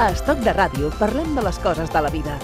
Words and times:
A 0.00 0.06
Estoc 0.14 0.38
de 0.40 0.52
Ràdio 0.56 0.88
parlem 0.96 1.34
de 1.36 1.42
les 1.44 1.58
coses 1.60 1.90
de 1.92 2.00
la 2.00 2.08
vida. 2.08 2.38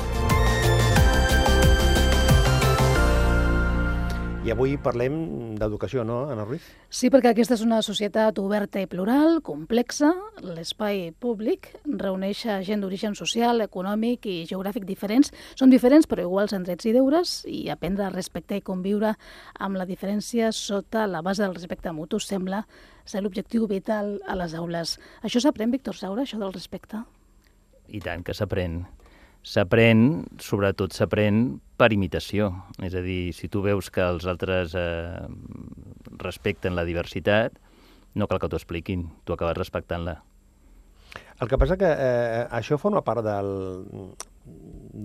I 4.45 4.53
avui 4.53 4.75
parlem 4.77 5.15
d'educació, 5.57 6.05
no, 6.05 6.19
Anna 6.29 6.45
Ruiz? 6.45 6.67
Sí, 6.93 7.09
perquè 7.09 7.33
aquesta 7.33 7.57
és 7.57 7.65
una 7.65 7.79
societat 7.81 8.37
oberta 8.43 8.85
i 8.85 8.91
plural, 8.93 9.41
complexa. 9.41 10.13
L'espai 10.45 11.15
públic 11.17 11.71
reuneix 11.89 12.45
a 12.45 12.61
gent 12.61 12.85
d'origen 12.85 13.17
social, 13.17 13.65
econòmic 13.65 14.29
i 14.29 14.37
geogràfic 14.53 14.85
diferents. 14.85 15.33
Són 15.57 15.73
diferents 15.73 16.05
però 16.05 16.29
iguals 16.29 16.53
en 16.53 16.69
drets 16.69 16.85
i 16.85 16.93
deures 16.93 17.37
i 17.49 17.65
aprendre 17.73 18.05
a 18.05 18.13
respectar 18.13 18.61
i 18.61 18.67
conviure 18.69 19.17
amb 19.57 19.81
la 19.81 19.89
diferència 19.89 20.53
sota 20.53 21.09
la 21.09 21.25
base 21.25 21.41
del 21.41 21.57
respecte 21.57 21.97
mutu 21.97 22.21
sembla 22.21 22.67
ser 23.09 23.25
l'objectiu 23.25 23.65
vital 23.65 24.19
a 24.29 24.37
les 24.37 24.53
aules. 24.53 24.99
Això 25.25 25.41
s'aprèn, 25.41 25.73
Víctor 25.73 25.97
Saura, 25.97 26.29
això 26.29 26.37
del 26.37 26.53
respecte? 26.53 27.07
I 27.89 28.01
tant 28.05 28.25
que 28.27 28.35
s'aprèn. 28.35 28.81
S'aprèn, 29.47 30.27
sobretot 30.43 30.95
s'aprèn 30.97 31.61
per 31.79 31.93
imitació. 31.95 32.51
És 32.83 32.97
a 32.99 33.03
dir, 33.05 33.33
si 33.37 33.51
tu 33.53 33.63
veus 33.63 33.93
que 33.95 34.03
els 34.03 34.27
altres 34.27 34.75
eh, 34.75 35.23
respecten 36.19 36.75
la 36.75 36.87
diversitat, 36.89 37.61
no 38.17 38.27
cal 38.27 38.41
que 38.43 38.51
t'ho 38.51 38.59
expliquin, 38.59 39.07
tu 39.25 39.37
acabes 39.37 39.59
respectant-la. 39.59 40.19
El 41.41 41.49
que 41.49 41.59
passa 41.61 41.77
que 41.77 41.89
eh, 41.89 42.45
això 42.59 42.79
forma 42.81 43.05
part 43.05 43.23
del, 43.25 43.51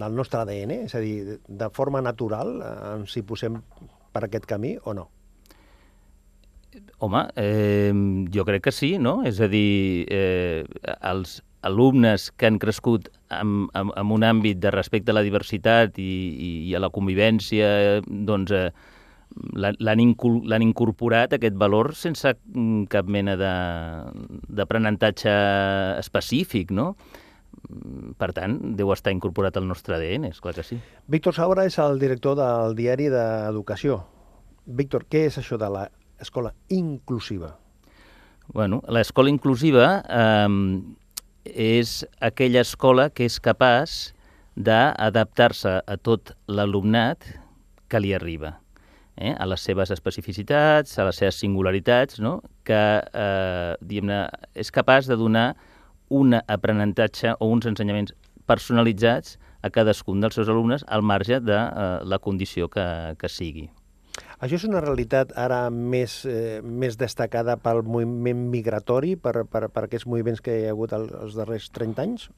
del 0.02 0.16
nostre 0.16 0.42
ADN, 0.42 0.78
és 0.88 0.96
a 0.96 1.02
dir, 1.04 1.38
de 1.48 1.72
forma 1.76 2.02
natural 2.02 2.56
eh, 2.58 2.76
ens 2.96 3.18
hi 3.18 3.26
posem 3.28 3.60
per 4.12 4.26
aquest 4.26 4.48
camí 4.48 4.78
o 4.84 4.96
no? 4.96 5.10
Home, 7.04 7.26
eh, 7.36 7.92
jo 8.32 8.46
crec 8.48 8.70
que 8.70 8.72
sí, 8.72 8.94
no? 8.98 9.20
És 9.28 9.42
a 9.44 9.50
dir, 9.52 10.08
eh, 10.08 10.64
els 11.12 11.42
alumnes 11.62 12.32
que 12.32 12.48
han 12.50 12.60
crescut 12.60 13.10
en, 13.30 13.68
en, 13.78 13.92
en 13.96 14.12
un 14.12 14.24
àmbit 14.26 14.60
de 14.62 14.72
respecte 14.74 15.12
a 15.12 15.18
la 15.18 15.26
diversitat 15.26 16.00
i, 16.02 16.04
i, 16.32 16.50
i 16.70 16.76
a 16.76 16.82
la 16.82 16.90
convivència, 16.94 18.02
doncs 18.06 18.52
eh, 18.56 18.72
l'han 19.56 20.02
incorporat 20.66 21.34
aquest 21.38 21.56
valor 21.56 21.94
sense 21.96 22.34
cap 22.92 23.06
mena 23.08 23.38
d'aprenentatge 23.40 25.32
específic, 26.02 26.72
no? 26.76 26.96
Per 28.20 28.32
tant, 28.36 28.58
deu 28.76 28.92
estar 28.92 29.12
incorporat 29.14 29.58
al 29.60 29.68
nostre 29.68 29.96
ADN, 29.96 30.26
és 30.32 30.40
clar 30.44 30.54
que 30.58 30.64
sí. 30.66 30.80
Víctor 31.08 31.36
Saura 31.38 31.66
és 31.68 31.78
el 31.84 32.00
director 32.02 32.36
del 32.40 32.76
diari 32.76 33.10
d'Educació. 33.12 34.02
Víctor, 34.66 35.06
què 35.12 35.26
és 35.30 35.38
això 35.40 35.58
de 35.60 35.70
l'escola 35.72 36.54
inclusiva? 36.70 37.58
Bueno, 38.52 38.82
l'escola 38.92 39.30
inclusiva 39.32 40.04
eh, 40.04 40.48
és 41.46 42.02
aquella 42.22 42.62
escola 42.62 43.10
que 43.10 43.26
és 43.26 43.40
capaç 43.40 44.14
d'adaptar-se 44.56 45.80
a 45.88 45.98
tot 45.98 46.34
l'alumnat 46.48 47.26
que 47.90 48.00
li 48.00 48.14
arriba, 48.14 48.58
eh? 49.18 49.34
a 49.34 49.48
les 49.50 49.64
seves 49.64 49.92
especificitats, 49.92 50.98
a 51.00 51.08
les 51.08 51.20
seves 51.22 51.40
singularitats, 51.42 52.20
no? 52.20 52.40
que 52.68 52.82
eh, 53.02 54.32
és 54.56 54.72
capaç 54.72 55.10
de 55.10 55.18
donar 55.18 55.56
un 56.10 56.36
aprenentatge 56.36 57.36
o 57.40 57.48
uns 57.48 57.66
ensenyaments 57.66 58.14
personalitzats 58.48 59.38
a 59.62 59.70
cadascun 59.70 60.22
dels 60.22 60.36
seus 60.36 60.50
alumnes 60.50 60.84
al 60.88 61.02
marge 61.02 61.40
de 61.40 61.58
eh, 61.58 62.00
la 62.04 62.20
condició 62.20 62.68
que, 62.70 63.16
que 63.18 63.30
sigui. 63.30 63.70
Això 64.42 64.58
és 64.58 64.66
una 64.66 64.82
realitat 64.82 65.36
ara 65.38 65.68
més, 65.70 66.24
eh, 66.26 66.62
més 66.66 66.98
destacada 66.98 67.58
pel 67.62 67.84
moviment 67.86 68.48
migratori, 68.50 69.16
per, 69.16 69.44
per, 69.46 69.68
per 69.70 69.86
aquests 69.86 70.08
moviments 70.10 70.42
que 70.42 70.56
hi 70.58 70.66
ha 70.66 70.74
hagut 70.74 70.96
els 70.98 71.38
darrers 71.38 71.70
30 71.74 72.08
anys? 72.08 72.32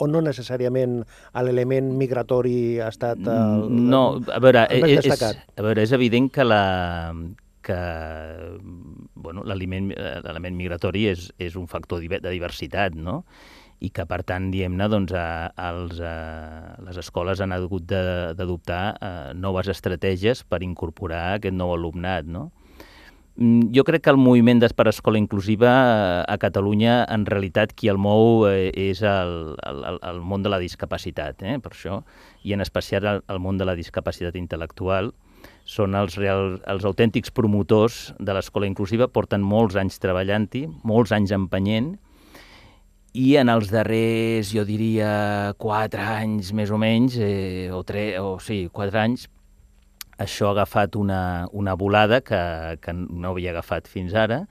o 0.00 0.06
no 0.08 0.22
necessàriament 0.24 1.02
l'element 1.44 1.90
migratori 2.00 2.80
ha 2.80 2.88
estat 2.88 3.20
el, 3.20 3.66
no, 3.68 4.02
a 4.32 4.38
veure, 4.40 4.64
el 4.72 4.86
més 4.86 5.02
destacat? 5.04 5.42
És, 5.42 5.58
a 5.60 5.66
veure, 5.66 5.84
és 5.84 5.92
evident 5.92 6.30
que 6.32 6.46
la 6.46 6.62
que 7.60 7.80
bueno, 9.20 9.44
l'element 9.44 10.56
migratori 10.56 11.04
és, 11.10 11.28
és 11.38 11.56
un 11.60 11.68
factor 11.68 12.00
de 12.00 12.32
diversitat, 12.32 12.96
no? 12.96 13.20
I 13.80 13.90
que, 13.94 14.04
per 14.08 14.20
tant, 14.28 14.50
diem-ne, 14.52 14.86
doncs, 14.92 15.14
als, 15.16 16.00
a, 16.04 16.14
les 16.84 17.00
escoles 17.00 17.40
han 17.40 17.54
hagut 17.56 17.86
d'adoptar 17.88 18.82
eh, 18.92 19.12
noves 19.34 19.70
estratègies 19.72 20.44
per 20.44 20.60
incorporar 20.66 21.38
aquest 21.38 21.56
nou 21.56 21.72
alumnat, 21.74 22.28
no? 22.28 22.50
Mm, 23.40 23.70
jo 23.72 23.84
crec 23.88 24.02
que 24.04 24.12
el 24.12 24.18
moviment 24.20 24.60
per 24.76 24.88
escola 24.90 25.16
inclusiva 25.16 25.70
eh, 25.70 26.24
a 26.28 26.36
Catalunya, 26.36 27.06
en 27.08 27.24
realitat, 27.24 27.72
qui 27.72 27.88
el 27.88 27.96
mou 27.96 28.44
eh, 28.50 28.68
és 28.74 29.00
el, 29.00 29.56
el, 29.64 29.98
el 30.02 30.20
món 30.20 30.44
de 30.44 30.52
la 30.52 30.60
discapacitat, 30.60 31.40
eh, 31.42 31.56
per 31.58 31.72
això, 31.72 32.02
i 32.44 32.52
en 32.52 32.60
especial 32.60 33.06
el, 33.06 33.24
el 33.32 33.40
món 33.40 33.56
de 33.56 33.64
la 33.64 33.78
discapacitat 33.78 34.36
intel·lectual, 34.36 35.14
són 35.64 35.96
els, 35.96 36.18
real, 36.20 36.58
els 36.68 36.84
autèntics 36.84 37.32
promotors 37.32 38.10
de 38.20 38.36
l'escola 38.36 38.68
inclusiva, 38.68 39.08
porten 39.08 39.40
molts 39.40 39.78
anys 39.80 39.96
treballant-hi, 40.02 40.66
molts 40.84 41.16
anys 41.16 41.32
empenyent, 41.32 41.94
i 43.12 43.34
en 43.40 43.50
els 43.50 43.70
darrers, 43.72 44.52
jo 44.54 44.64
diria, 44.66 45.54
quatre 45.58 46.02
anys 46.02 46.52
més 46.54 46.70
o 46.70 46.78
menys, 46.78 47.16
eh, 47.18 47.68
o, 47.74 47.82
tres, 47.86 48.18
o 48.22 48.38
sí, 48.42 48.68
quatre 48.72 49.00
anys, 49.02 49.26
això 50.20 50.50
ha 50.50 50.54
agafat 50.54 50.96
una, 51.00 51.48
una 51.52 51.74
volada 51.74 52.20
que, 52.20 52.40
que 52.82 52.94
no 52.94 53.32
havia 53.32 53.50
agafat 53.54 53.88
fins 53.90 54.14
ara, 54.14 54.44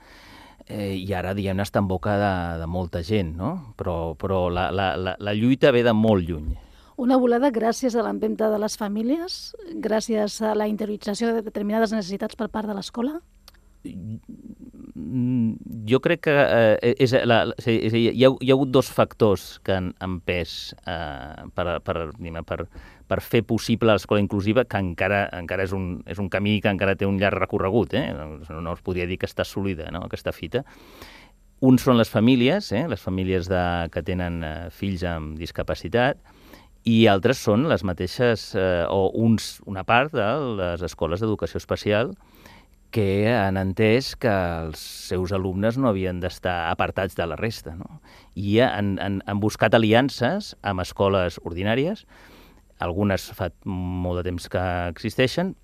eh, 0.66 0.96
i 0.98 1.08
ara, 1.16 1.32
diguem-ne, 1.34 1.64
està 1.64 1.80
en 1.80 1.88
boca 1.88 2.16
de, 2.20 2.32
de 2.60 2.68
molta 2.68 3.02
gent, 3.06 3.32
no? 3.38 3.74
Però, 3.78 4.14
però 4.20 4.48
la, 4.52 4.68
la, 4.74 4.92
la, 4.96 5.16
la 5.18 5.34
lluita 5.36 5.72
ve 5.72 5.84
de 5.86 5.94
molt 5.96 6.28
lluny. 6.28 6.52
Una 7.00 7.16
volada 7.16 7.48
gràcies 7.48 7.94
a 7.96 8.04
l'empenta 8.04 8.50
de 8.52 8.58
les 8.60 8.76
famílies, 8.76 9.54
gràcies 9.80 10.36
a 10.44 10.52
la 10.58 10.68
interiorització 10.68 11.32
de 11.32 11.46
determinades 11.46 11.94
necessitats 11.96 12.36
per 12.36 12.50
part 12.52 12.68
de 12.68 12.76
l'escola? 12.76 13.22
Mm, 15.00 15.84
jo 15.88 16.00
crec 16.04 16.20
que 16.26 16.34
eh, 16.34 16.94
és, 17.00 17.12
la, 17.24 17.40
és, 17.56 17.66
és, 17.72 17.94
hi, 17.96 18.24
ha, 18.26 18.30
hi 18.30 18.50
ha 18.50 18.56
hagut 18.56 18.72
dos 18.74 18.90
factors 18.92 19.58
que 19.64 19.72
han 19.78 19.90
empès 20.04 20.74
eh, 20.84 21.46
per, 21.56 21.66
per, 21.86 21.96
per, 22.50 22.58
per 23.08 23.20
fer 23.24 23.40
possible 23.48 23.94
l'escola 23.94 24.20
inclusiva, 24.20 24.66
que 24.68 24.80
encara, 24.82 25.22
encara 25.38 25.64
és, 25.64 25.72
un, 25.76 26.02
és 26.10 26.20
un 26.20 26.28
camí 26.32 26.58
que 26.60 26.72
encara 26.72 26.98
té 27.00 27.08
un 27.08 27.20
llarg 27.22 27.40
recorregut, 27.40 27.96
eh? 27.96 28.10
no, 28.12 28.60
no 28.60 28.76
us 28.76 28.84
podria 28.84 29.08
dir 29.08 29.18
que 29.20 29.30
està 29.30 29.46
assolida, 29.46 29.88
no? 29.94 30.04
aquesta 30.10 30.34
fita. 30.36 30.64
Uns 31.64 31.84
són 31.84 31.98
les 32.00 32.12
famílies, 32.12 32.70
eh? 32.76 32.84
les 32.88 33.00
famílies 33.00 33.48
de, 33.48 33.64
que 33.94 34.04
tenen 34.04 34.42
eh, 34.44 34.54
fills 34.74 35.04
amb 35.08 35.40
discapacitat, 35.40 36.20
i 36.88 37.04
altres 37.12 37.40
són 37.44 37.66
les 37.68 37.84
mateixes, 37.84 38.50
eh, 38.56 38.84
o 38.88 39.10
uns, 39.20 39.58
una 39.68 39.84
part 39.84 40.14
de 40.16 40.28
les 40.60 40.84
escoles 40.86 41.20
d'educació 41.20 41.60
especial, 41.60 42.14
que 42.94 43.30
han 43.30 43.58
entès 43.60 44.14
que 44.18 44.30
els 44.30 44.80
seus 45.10 45.32
alumnes 45.36 45.78
no 45.78 45.90
havien 45.90 46.20
d'estar 46.22 46.70
apartats 46.70 47.16
de 47.18 47.26
la 47.26 47.38
resta. 47.38 47.76
No? 47.78 48.00
I 48.34 48.58
han, 48.66 48.96
han, 49.02 49.20
han 49.26 49.40
buscat 49.42 49.74
aliances 49.78 50.54
amb 50.66 50.82
escoles 50.84 51.38
ordinàries, 51.46 52.04
algunes 52.80 53.28
fa 53.36 53.50
molt 53.64 54.20
de 54.20 54.28
temps 54.30 54.48
que 54.52 54.64
existeixen, 54.90 55.54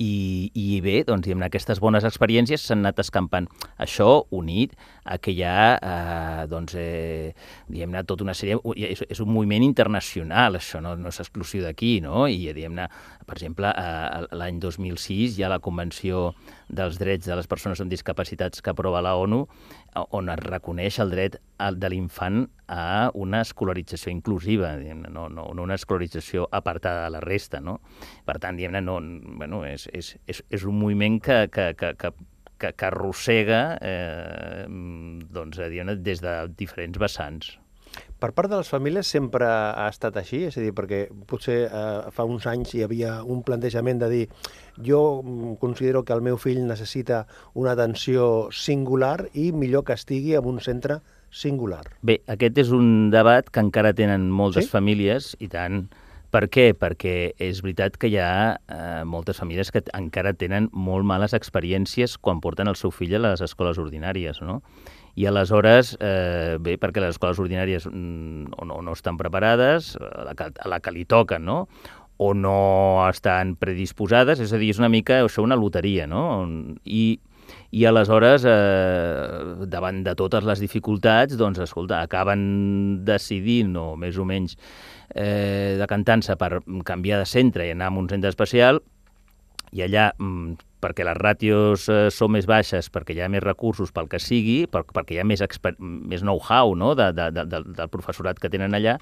i, 0.00 0.50
i 0.56 0.80
bé, 0.80 1.00
doncs, 1.04 1.26
diguem 1.26 1.42
aquestes 1.44 1.80
bones 1.82 2.06
experiències 2.08 2.62
s'han 2.64 2.80
anat 2.80 3.02
escampant. 3.02 3.48
Això 3.80 4.24
unit 4.36 4.72
a 5.04 5.18
que 5.20 5.34
hi 5.34 5.42
ha, 5.44 5.64
eh, 5.76 6.46
doncs, 6.48 6.76
eh, 6.80 7.34
diguem-ne, 7.68 8.02
tota 8.08 8.24
una 8.24 8.34
sèrie... 8.36 8.56
És, 8.90 9.04
és 9.08 9.20
un 9.20 9.32
moviment 9.32 9.66
internacional, 9.66 10.56
això 10.56 10.80
no, 10.80 10.94
no 10.96 11.12
és 11.12 11.20
exclusiu 11.20 11.66
d'aquí, 11.66 11.98
no? 12.04 12.24
I, 12.30 12.48
diguem-ne, 12.56 12.88
per 13.26 13.36
exemple, 13.36 13.74
eh, 13.76 14.24
l'any 14.40 14.62
2006 14.62 15.36
hi 15.36 15.44
ha 15.44 15.52
la 15.52 15.60
Convenció 15.60 16.30
dels 16.70 16.96
Drets 17.00 17.28
de 17.28 17.36
les 17.36 17.50
Persones 17.50 17.82
amb 17.82 17.92
Discapacitats 17.92 18.64
que 18.64 18.72
aprova 18.72 19.04
la 19.04 19.16
ONU, 19.20 19.44
on 19.94 20.30
es 20.30 20.40
reconeix 20.44 20.98
el 21.02 21.10
dret 21.10 21.38
de 21.76 21.90
l'infant 21.90 22.44
a 22.70 23.10
una 23.18 23.40
escolarització 23.42 24.12
inclusiva, 24.12 24.76
no, 24.78 25.28
no, 25.28 25.48
no 25.54 25.62
una 25.62 25.78
escolarització 25.78 26.48
apartada 26.52 27.04
de 27.04 27.14
la 27.16 27.20
resta. 27.24 27.60
No? 27.60 27.80
Per 28.26 28.38
tant, 28.38 28.58
diguem-ne, 28.58 28.82
no, 28.84 29.00
bueno, 29.40 29.64
és, 29.66 29.88
és, 29.92 30.14
és, 30.26 30.44
és 30.50 30.66
un 30.68 30.78
moviment 30.78 31.18
que, 31.20 31.46
que, 31.52 31.72
que, 31.78 31.94
que 31.98 32.12
que, 32.60 32.74
que 32.76 32.86
arrossega 32.86 33.78
eh, 33.80 34.66
doncs, 34.68 35.56
des 36.04 36.20
de 36.20 36.34
diferents 36.60 37.00
vessants. 37.00 37.54
Per 38.20 38.32
part 38.36 38.50
de 38.52 38.58
les 38.60 38.68
famílies 38.68 39.08
sempre 39.08 39.46
ha 39.48 39.86
estat 39.88 40.18
així? 40.20 40.42
És 40.50 40.58
a 40.58 40.64
dir, 40.64 40.74
perquè 40.76 41.06
potser 41.28 41.62
eh, 41.66 42.10
fa 42.12 42.26
uns 42.28 42.44
anys 42.50 42.74
hi 42.76 42.82
havia 42.84 43.14
un 43.24 43.40
plantejament 43.46 44.02
de 44.02 44.10
dir 44.12 44.26
jo 44.76 45.00
mm, 45.22 45.54
considero 45.62 46.04
que 46.04 46.12
el 46.12 46.20
meu 46.26 46.36
fill 46.40 46.60
necessita 46.68 47.24
una 47.54 47.72
atenció 47.72 48.50
singular 48.52 49.30
i 49.32 49.50
millor 49.56 49.86
que 49.88 49.96
estigui 49.96 50.36
en 50.36 50.52
un 50.52 50.60
centre 50.60 51.00
singular. 51.30 51.86
Bé, 52.02 52.20
aquest 52.28 52.60
és 52.60 52.74
un 52.76 53.08
debat 53.14 53.48
que 53.48 53.64
encara 53.64 53.94
tenen 53.96 54.28
moltes 54.28 54.68
sí? 54.68 54.74
famílies, 54.76 55.32
i 55.40 55.48
tant, 55.48 55.86
Per 56.30 56.44
què? 56.46 56.68
Perquè 56.78 57.32
és 57.42 57.58
veritat 57.64 57.96
que 57.98 58.06
hi 58.06 58.14
ha 58.22 58.54
eh, 58.54 59.02
moltes 59.02 59.40
famílies 59.42 59.72
que 59.74 59.82
encara 59.98 60.30
tenen 60.38 60.68
molt 60.70 61.02
males 61.02 61.34
experiències 61.34 62.14
quan 62.22 62.38
porten 62.44 62.70
el 62.70 62.78
seu 62.78 62.92
fill 62.94 63.16
a 63.18 63.22
les 63.24 63.42
escoles 63.42 63.80
ordinàries, 63.82 64.38
no? 64.46 64.60
I 65.20 65.26
aleshores, 65.28 65.96
eh, 66.00 66.56
bé, 66.62 66.78
perquè 66.80 67.02
les 67.02 67.16
escoles 67.16 67.40
ordinàries 67.42 67.84
mm, 67.90 68.54
o 68.56 68.68
no, 68.68 68.78
no 68.86 68.94
estan 68.96 69.18
preparades, 69.20 69.92
a 70.00 70.30
la, 70.30 70.36
que, 70.38 70.48
a 70.54 70.70
la 70.70 70.78
que 70.80 70.94
li 70.94 71.04
toquen, 71.04 71.44
no? 71.44 71.64
o 72.22 72.34
no 72.36 73.00
estan 73.08 73.54
predisposades, 73.56 74.42
és 74.44 74.50
a 74.52 74.58
dir, 74.60 74.68
és 74.74 74.78
una 74.80 74.90
mica 74.92 75.22
això 75.24 75.40
una 75.40 75.56
loteria, 75.56 76.04
no? 76.04 76.44
I, 76.84 77.16
i 77.72 77.84
aleshores, 77.88 78.44
eh, 78.44 79.64
davant 79.72 80.02
de 80.04 80.12
totes 80.20 80.44
les 80.44 80.60
dificultats, 80.60 81.38
doncs, 81.40 81.62
escolta, 81.64 82.02
acaben 82.04 82.42
decidint, 83.08 83.72
o 83.80 83.94
més 83.96 84.20
o 84.20 84.28
menys 84.28 84.58
eh, 85.14 85.78
decantant-se 85.80 86.36
per 86.36 86.58
canviar 86.84 87.22
de 87.22 87.30
centre 87.30 87.64
i 87.64 87.72
anar 87.72 87.88
a 87.88 87.96
un 88.02 88.12
centre 88.12 88.28
especial, 88.28 88.82
i 89.72 89.86
allà 89.88 90.10
mm, 90.18 90.69
perquè 90.80 91.04
les 91.06 91.18
ràtios 91.18 91.86
eh, 91.92 92.08
són 92.14 92.34
més 92.36 92.48
baixes, 92.48 92.90
perquè 92.92 93.14
hi 93.16 93.22
ha 93.24 93.28
més 93.32 93.44
recursos 93.44 93.92
pel 93.94 94.08
que 94.10 94.20
sigui, 94.22 94.64
per, 94.70 94.84
perquè 94.88 95.16
hi 95.16 95.20
ha 95.22 95.26
més, 95.28 95.44
més 95.80 96.24
know-how 96.24 96.74
no? 96.78 96.94
de, 96.98 97.10
de, 97.16 97.28
de, 97.36 97.62
del 97.76 97.92
professorat 97.92 98.40
que 98.40 98.50
tenen 98.52 98.76
allà, 98.76 98.96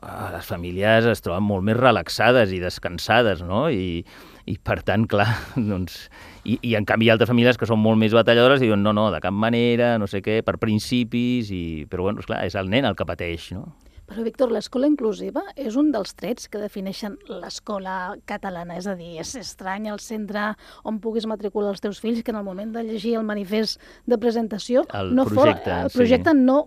eh, 0.00 0.28
les 0.34 0.46
famílies 0.50 1.08
es 1.10 1.24
troben 1.24 1.46
molt 1.46 1.66
més 1.66 1.78
relaxades 1.80 2.54
i 2.54 2.60
descansades, 2.62 3.42
no? 3.46 3.66
I, 3.72 4.04
i 4.50 4.58
per 4.60 4.82
tant, 4.86 5.08
clar, 5.08 5.30
doncs... 5.72 6.04
I, 6.44 6.58
I 6.60 6.74
en 6.76 6.84
canvi 6.84 7.06
hi 7.06 7.08
ha 7.08 7.14
altres 7.16 7.30
famílies 7.30 7.56
que 7.56 7.68
són 7.68 7.80
molt 7.80 7.96
més 7.96 8.12
batalladores 8.12 8.60
i 8.60 8.68
diuen 8.68 8.82
no, 8.84 8.92
no, 8.92 9.08
de 9.14 9.22
cap 9.24 9.32
manera, 9.32 9.94
no 10.00 10.08
sé 10.10 10.20
què, 10.24 10.42
per 10.44 10.58
principis, 10.60 11.48
i... 11.48 11.64
però 11.88 12.10
bueno, 12.10 12.20
esclar, 12.20 12.42
és 12.44 12.56
el 12.60 12.68
nen 12.68 12.84
el 12.84 12.98
que 12.98 13.08
pateix, 13.08 13.48
no? 13.56 13.70
Però, 14.04 14.22
Víctor, 14.26 14.50
l'escola 14.52 14.88
inclusiva 14.90 15.42
és 15.56 15.78
un 15.80 15.90
dels 15.94 16.12
trets 16.18 16.48
que 16.52 16.60
defineixen 16.60 17.16
l'escola 17.30 18.14
catalana. 18.28 18.76
És 18.76 18.88
a 18.90 18.96
dir, 18.98 19.14
és 19.22 19.34
estrany 19.40 19.88
el 19.88 20.00
centre 20.04 20.50
on 20.84 21.00
puguis 21.00 21.24
matricular 21.30 21.72
els 21.72 21.80
teus 21.84 22.00
fills 22.02 22.20
que 22.22 22.34
en 22.34 22.40
el 22.40 22.44
moment 22.44 22.74
de 22.74 22.84
llegir 22.84 23.16
el 23.20 23.24
manifest 23.24 23.80
de 24.06 24.18
presentació... 24.20 24.84
El 24.92 25.14
no 25.16 25.24
projecte, 25.30 25.70
fa, 25.70 25.80
El 25.86 25.94
projecte 25.94 26.36
sí. 26.36 26.44
no 26.44 26.58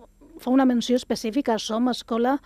fa 0.42 0.50
una 0.50 0.66
menció 0.66 0.98
específica. 0.98 1.58
Som 1.62 1.92
escola 1.94 2.38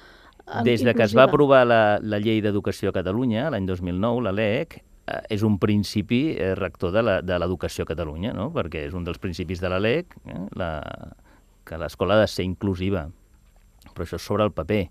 Des 0.66 0.82
de 0.82 0.92
que 0.92 1.04
es 1.06 1.14
va 1.14 1.28
aprovar 1.28 1.62
la, 1.66 1.82
la 2.02 2.18
llei 2.18 2.42
d'educació 2.42 2.90
a 2.90 2.96
Catalunya, 2.96 3.46
l'any 3.54 3.66
2009, 3.68 4.24
la 4.26 4.32
LEC, 4.34 4.80
eh, 5.06 5.20
és 5.36 5.44
un 5.46 5.56
principi 5.62 6.34
eh, 6.34 6.52
rector 6.58 6.92
de 6.92 7.38
l'educació 7.38 7.86
a 7.86 7.90
Catalunya, 7.92 8.34
no? 8.36 8.50
perquè 8.52 8.82
és 8.88 8.96
un 8.98 9.06
dels 9.06 9.22
principis 9.22 9.62
de 9.62 9.70
la 9.70 9.78
LEC, 9.80 10.16
eh, 10.26 10.40
la, 10.58 10.70
que 11.64 11.78
l'escola 11.78 12.18
ha 12.18 12.24
de 12.24 12.30
ser 12.30 12.44
inclusiva 12.44 13.06
però 13.92 14.06
això 14.06 14.20
és 14.20 14.26
sobre 14.26 14.46
el 14.48 14.54
paper. 14.56 14.84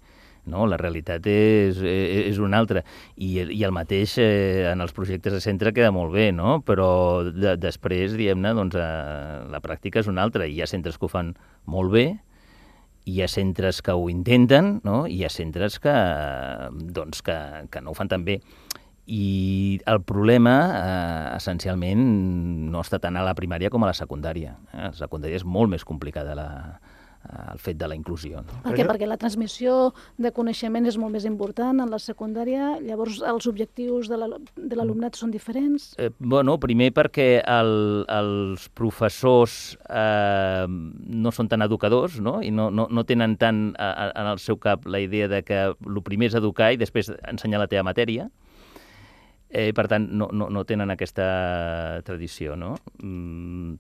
No? 0.50 0.66
La 0.66 0.78
realitat 0.82 1.28
és, 1.30 1.78
és, 1.86 2.32
és 2.32 2.40
una 2.42 2.58
altra. 2.58 2.82
I, 3.16 3.30
I 3.44 3.62
el 3.68 3.74
mateix 3.76 4.16
eh, 4.22 4.72
en 4.72 4.82
els 4.82 4.96
projectes 4.98 5.36
de 5.36 5.42
centre 5.44 5.74
queda 5.76 5.92
molt 5.94 6.16
bé, 6.16 6.32
no? 6.34 6.60
però 6.66 6.90
de, 7.28 7.56
després, 7.62 8.18
diguem-ne, 8.18 8.56
doncs, 8.58 8.78
eh, 8.80 9.46
la 9.54 9.62
pràctica 9.62 10.02
és 10.02 10.10
una 10.10 10.26
altra. 10.26 10.50
Hi 10.50 10.64
ha 10.64 10.70
centres 10.70 10.98
que 10.98 11.06
ho 11.06 11.12
fan 11.12 11.36
molt 11.70 11.94
bé, 11.94 12.08
hi 13.06 13.22
ha 13.22 13.30
centres 13.30 13.82
que 13.82 13.94
ho 13.94 14.10
intenten, 14.10 14.80
no? 14.86 15.06
hi 15.08 15.24
ha 15.26 15.30
centres 15.34 15.80
que, 15.82 15.94
doncs, 16.94 17.22
que, 17.26 17.38
que 17.72 17.82
no 17.82 17.94
ho 17.94 17.98
fan 17.98 18.10
tan 18.12 18.26
bé. 18.26 18.42
I 19.12 19.82
el 19.90 20.04
problema, 20.08 20.56
eh, 20.78 21.36
essencialment, 21.36 22.02
no 22.72 22.84
està 22.84 23.02
tant 23.02 23.18
a 23.18 23.26
la 23.26 23.34
primària 23.36 23.72
com 23.74 23.84
a 23.84 23.90
la 23.90 23.98
secundària. 23.98 24.56
Eh? 24.72 24.92
La 24.92 24.98
secundària 24.98 25.42
és 25.42 25.46
molt 25.46 25.74
més 25.74 25.84
complicada 25.84 26.38
la, 26.38 26.48
el 27.52 27.60
fet 27.62 27.78
de 27.78 27.88
la 27.88 27.96
inclusió. 27.96 28.42
No? 28.42 28.62
Per 28.66 28.74
què? 28.76 28.86
Perquè 28.88 29.08
la 29.08 29.18
transmissió 29.22 29.92
de 30.22 30.32
coneixement 30.36 30.88
és 30.90 30.98
molt 31.00 31.14
més 31.16 31.26
important 31.30 31.84
en 31.84 31.92
la 31.92 32.00
secundària, 32.02 32.74
llavors 32.84 33.22
els 33.22 33.48
objectius 33.50 34.10
de 34.12 34.18
l'alumnat 34.18 35.20
són 35.20 35.34
diferents? 35.34 35.92
Eh, 36.02 36.10
bueno, 36.20 36.58
primer 36.62 36.92
perquè 36.98 37.30
el, 37.46 37.74
els 38.12 38.68
professors 38.78 39.78
eh, 39.88 40.66
no 40.68 41.34
són 41.36 41.52
tan 41.52 41.64
educadors 41.66 42.20
no? 42.24 42.40
i 42.42 42.52
no, 42.52 42.70
no, 42.74 42.88
no 42.90 43.06
tenen 43.08 43.38
tant 43.42 43.72
a, 43.78 43.92
a, 43.92 44.10
en 44.24 44.32
el 44.34 44.42
seu 44.42 44.60
cap 44.62 44.88
la 44.90 45.02
idea 45.04 45.30
de 45.32 45.44
que 45.46 45.64
el 45.72 46.02
primer 46.06 46.32
és 46.32 46.40
educar 46.40 46.72
i 46.74 46.82
després 46.82 47.12
ensenyar 47.30 47.62
la 47.62 47.70
teva 47.72 47.86
matèria, 47.88 48.30
eh, 49.52 49.72
per 49.76 49.88
tant, 49.92 50.08
no, 50.18 50.30
no, 50.34 50.50
no 50.50 50.66
tenen 50.66 50.94
aquesta 50.94 52.02
tradició, 52.08 52.58
no? 52.58 52.76
Mm, 53.04 53.78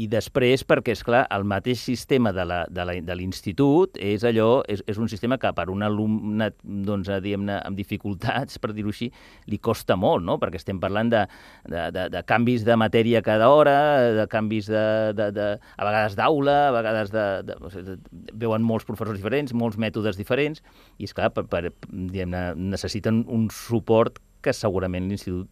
i 0.00 0.06
després 0.10 0.64
perquè, 0.66 0.94
és 0.94 1.02
clar 1.06 1.22
el 1.34 1.44
mateix 1.46 1.82
sistema 1.86 2.32
de 2.34 3.14
l'institut 3.14 3.98
és 4.02 4.24
allò, 4.26 4.62
és, 4.70 4.82
és 4.90 4.98
un 4.98 5.10
sistema 5.10 5.38
que 5.38 5.52
per 5.54 5.68
un 5.70 5.84
alumne, 5.86 6.50
doncs, 6.62 7.10
diguem-ne, 7.22 7.60
amb 7.62 7.78
dificultats, 7.78 8.58
per 8.62 8.72
dir-ho 8.74 8.90
així, 8.90 9.10
li 9.50 9.60
costa 9.62 9.96
molt, 10.00 10.24
no? 10.26 10.38
Perquè 10.42 10.58
estem 10.58 10.80
parlant 10.82 11.12
de, 11.14 11.22
de, 11.70 11.86
de, 11.94 12.08
de 12.10 12.24
canvis 12.26 12.66
de 12.66 12.78
matèria 12.80 13.22
cada 13.22 13.50
hora, 13.54 13.76
de 14.18 14.26
canvis 14.30 14.70
de, 14.72 14.84
de, 15.14 15.30
de 15.34 15.48
a 15.54 15.88
vegades 15.88 16.18
d'aula, 16.18 16.58
a 16.68 16.74
vegades 16.74 17.14
de, 17.14 17.26
de, 17.46 17.58
de, 17.86 17.98
veuen 18.44 18.66
molts 18.66 18.86
professors 18.88 19.20
diferents, 19.20 19.54
molts 19.54 19.78
mètodes 19.78 20.18
diferents, 20.18 20.62
i, 20.98 21.06
és 21.06 21.14
clar 21.14 21.30
per, 21.36 21.46
per, 21.50 21.68
diguem-ne, 21.86 22.46
necessiten 22.74 23.24
un 23.30 23.46
suport 23.54 24.18
que 24.44 24.52
segurament 24.56 25.08
l'institut 25.08 25.48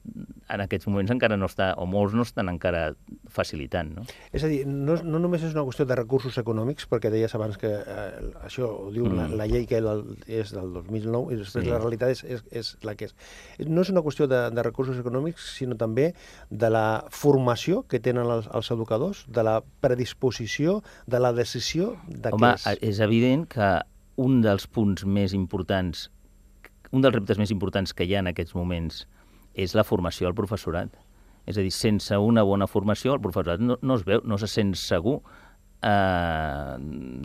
en 0.53 0.62
aquests 0.65 0.89
moments 0.89 1.12
encara 1.15 1.39
no 1.39 1.49
està, 1.49 1.71
o 1.81 1.87
molts 1.89 2.15
no 2.17 2.25
estan 2.27 2.50
encara 2.53 2.83
facilitant. 3.33 3.93
No? 3.97 4.05
És 4.37 4.44
a 4.44 4.50
dir, 4.50 4.62
no, 4.69 4.99
no 5.06 5.21
només 5.23 5.44
és 5.47 5.55
una 5.56 5.65
qüestió 5.67 5.87
de 5.89 5.97
recursos 5.99 6.37
econòmics, 6.41 6.87
perquè 6.91 7.12
deies 7.12 7.33
abans 7.39 7.59
que 7.61 7.71
eh, 7.73 8.06
això 8.44 8.69
ho 8.69 8.91
diu 8.93 9.09
mm. 9.09 9.19
la, 9.19 9.29
la 9.43 9.49
llei 9.50 9.67
que 9.71 9.81
és 9.81 10.53
del 10.55 10.75
2009, 10.77 11.33
i 11.33 11.41
després 11.41 11.65
sí. 11.65 11.73
la 11.73 11.81
realitat 11.81 12.15
és, 12.15 12.25
és, 12.37 12.44
és 12.62 12.73
la 12.87 12.97
que 12.99 13.09
és. 13.09 13.17
No 13.69 13.87
és 13.87 13.93
una 13.94 14.05
qüestió 14.05 14.29
de, 14.31 14.44
de 14.53 14.67
recursos 14.67 14.99
econòmics, 15.00 15.53
sinó 15.59 15.79
també 15.81 16.11
de 16.50 16.73
la 16.73 16.87
formació 17.12 17.83
que 17.89 18.03
tenen 18.03 18.29
els, 18.29 18.50
els 18.53 18.73
educadors, 18.75 19.25
de 19.33 19.47
la 19.47 19.61
predisposició, 19.85 20.81
de 21.06 21.23
la 21.23 21.33
decisió 21.37 21.94
de 22.09 22.35
Home, 22.35 22.55
què 22.59 22.77
és. 22.77 22.83
és 22.93 23.05
evident 23.05 23.49
que 23.49 23.73
un 24.23 24.43
dels 24.44 24.69
punts 24.69 25.06
més 25.09 25.33
importants 25.33 26.11
un 26.93 27.05
dels 27.05 27.15
reptes 27.15 27.41
més 27.41 27.53
importants 27.55 27.94
que 27.97 28.06
hi 28.06 28.15
ha 28.15 28.23
en 28.23 28.31
aquests 28.31 28.55
moments 28.56 29.06
és 29.53 29.75
la 29.77 29.85
formació 29.85 30.29
al 30.29 30.37
professorat. 30.37 30.93
És 31.49 31.59
a 31.59 31.65
dir, 31.65 31.73
sense 31.75 32.17
una 32.17 32.44
bona 32.47 32.69
formació, 32.71 33.17
el 33.17 33.23
professorat 33.25 33.62
no, 33.65 33.79
no 33.83 33.97
es 33.99 34.05
veu, 34.06 34.23
no 34.25 34.39
se 34.39 34.49
sent 34.49 34.77
segur 34.79 35.19
eh, 35.83 36.77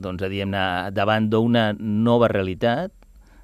doncs, 0.02 0.24
diguem-ne, 0.24 0.64
davant 0.96 1.30
d'una 1.32 1.70
nova 1.78 2.30
realitat, 2.32 2.94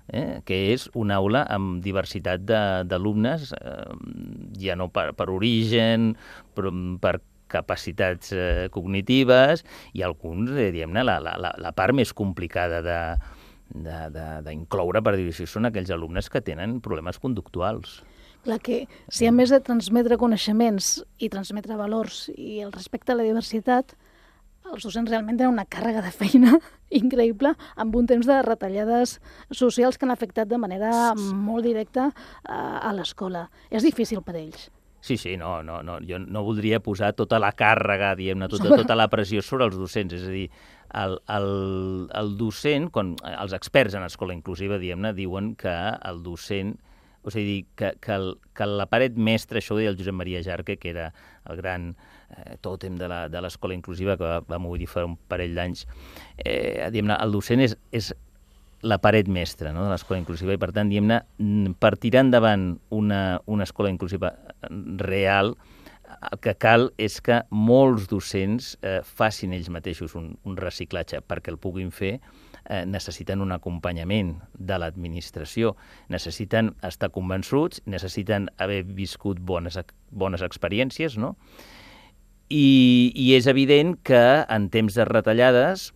eh, 0.08 0.42
que 0.48 0.58
és 0.74 0.88
una 1.00 1.20
aula 1.22 1.44
amb 1.54 1.84
diversitat 1.84 2.48
d'alumnes, 2.90 3.54
eh, 3.60 3.94
ja 4.64 4.80
no 4.80 4.90
per, 4.94 5.12
per 5.18 5.30
origen, 5.32 6.14
però 6.56 6.74
per 7.04 7.20
capacitats 7.54 8.34
eh, 8.34 8.68
cognitives, 8.74 9.64
i 9.94 10.02
alguns, 10.02 10.52
eh, 10.58 10.72
diguem-ne, 10.74 11.06
la, 11.06 11.20
la, 11.22 11.54
la 11.54 11.74
part 11.78 11.94
més 11.96 12.16
complicada 12.18 12.82
de, 12.82 13.00
d'incloure, 13.74 15.02
per 15.02 15.16
dir-ho 15.18 15.34
així, 15.34 15.48
són 15.50 15.70
aquells 15.70 15.92
alumnes 15.94 16.30
que 16.30 16.42
tenen 16.46 16.80
problemes 16.86 17.20
conductuals. 17.20 18.02
Clar 18.44 18.60
que 18.60 18.84
si 19.08 19.26
a 19.26 19.32
més 19.32 19.54
de 19.54 19.62
transmetre 19.64 20.20
coneixements 20.20 20.98
i 21.18 21.30
transmetre 21.32 21.78
valors 21.80 22.28
i 22.36 22.60
el 22.64 22.74
respecte 22.76 23.14
a 23.14 23.16
la 23.16 23.24
diversitat, 23.24 23.96
els 24.74 24.84
docents 24.84 25.10
realment 25.10 25.38
tenen 25.40 25.56
una 25.56 25.66
càrrega 25.66 26.04
de 26.04 26.12
feina 26.12 26.58
increïble 27.02 27.54
amb 27.80 27.96
un 27.96 28.08
temps 28.10 28.28
de 28.28 28.42
retallades 28.46 29.18
socials 29.52 29.98
que 29.98 30.08
han 30.08 30.16
afectat 30.16 30.52
de 30.52 30.60
manera 30.60 31.14
molt 31.16 31.68
directa 31.68 32.12
a, 32.12 32.60
a 32.84 32.94
l'escola. 32.96 33.48
És 33.72 33.84
difícil 33.88 34.24
per 34.24 34.38
ells. 34.40 34.70
Sí, 35.04 35.18
sí, 35.20 35.36
no, 35.36 35.58
no, 35.68 35.82
no, 35.84 35.98
jo 36.08 36.16
no 36.16 36.46
voldria 36.48 36.78
posar 36.80 37.10
tota 37.12 37.36
la 37.44 37.50
càrrega, 37.60 38.14
diguem-ne, 38.16 38.48
tota, 38.48 38.70
tota 38.80 38.96
la 38.96 39.10
pressió 39.12 39.42
sobre 39.44 39.68
els 39.68 39.76
docents. 39.76 40.16
És 40.16 40.24
a 40.24 40.32
dir, 40.32 40.46
el, 40.96 41.18
el, 41.36 41.50
el 42.22 42.32
docent, 42.40 42.88
quan 42.96 43.12
els 43.34 43.52
experts 43.58 43.98
en 44.00 44.08
escola 44.08 44.32
inclusiva, 44.32 44.80
diguem-ne, 44.80 45.12
diuen 45.18 45.58
que 45.60 45.76
el 46.08 46.24
docent 46.24 46.78
o 47.24 47.32
sigui, 47.32 47.66
que, 47.76 47.94
que, 48.00 48.16
el, 48.16 48.34
que 48.56 48.66
la 48.68 48.88
paret 48.92 49.16
mestra, 49.16 49.60
això 49.60 49.76
ho 49.76 49.80
deia 49.80 49.92
el 49.92 50.00
Josep 50.00 50.16
Maria 50.16 50.42
Jarque, 50.44 50.76
que 50.80 50.92
era 50.92 51.10
el 51.52 51.60
gran 51.60 51.94
eh, 52.36 52.58
tòtem 52.64 52.96
de 53.00 53.08
l'escola 53.44 53.76
inclusiva, 53.76 54.18
que 54.20 54.28
va, 54.28 54.42
va 54.44 54.60
morir 54.60 54.90
fa 54.92 55.06
un 55.08 55.16
parell 55.32 55.56
d'anys, 55.56 55.86
eh, 56.44 56.84
diguem-ne, 56.92 57.16
el 57.24 57.36
docent 57.36 57.64
és, 57.64 57.76
és 57.96 58.12
la 58.84 59.00
paret 59.00 59.30
mestra 59.32 59.72
no, 59.72 59.86
de 59.86 59.94
l'escola 59.94 60.20
inclusiva 60.20 60.56
i, 60.56 60.60
per 60.60 60.74
tant, 60.76 60.92
diguem-ne, 60.92 61.22
per 61.80 61.96
tirar 61.96 62.26
endavant 62.28 62.74
una, 62.92 63.24
una 63.48 63.64
escola 63.64 63.92
inclusiva 63.92 64.34
real, 65.00 65.56
el 66.32 66.40
que 66.44 66.54
cal 66.60 66.90
és 67.02 67.20
que 67.26 67.42
molts 67.50 68.08
docents 68.12 68.74
eh, 68.82 69.00
facin 69.04 69.54
ells 69.56 69.70
mateixos 69.74 70.16
un, 70.20 70.34
un 70.46 70.58
reciclatge 70.60 71.22
perquè 71.26 71.54
el 71.54 71.60
puguin 71.62 71.92
fer, 71.96 72.20
eh, 72.70 72.84
necessiten 72.86 73.42
un 73.42 73.54
acompanyament 73.56 74.36
de 74.54 74.80
l'administració, 74.80 75.76
necessiten 76.14 76.74
estar 76.86 77.12
convençuts, 77.16 77.82
necessiten 77.86 78.50
haver 78.58 78.84
viscut 78.84 79.42
bones, 79.42 79.80
bones 80.12 80.46
experiències, 80.46 81.18
no? 81.18 81.36
I, 82.54 83.12
I 83.16 83.34
és 83.38 83.48
evident 83.50 83.96
que 84.06 84.24
en 84.52 84.70
temps 84.70 84.94
de 84.94 85.06
retallades 85.10 85.92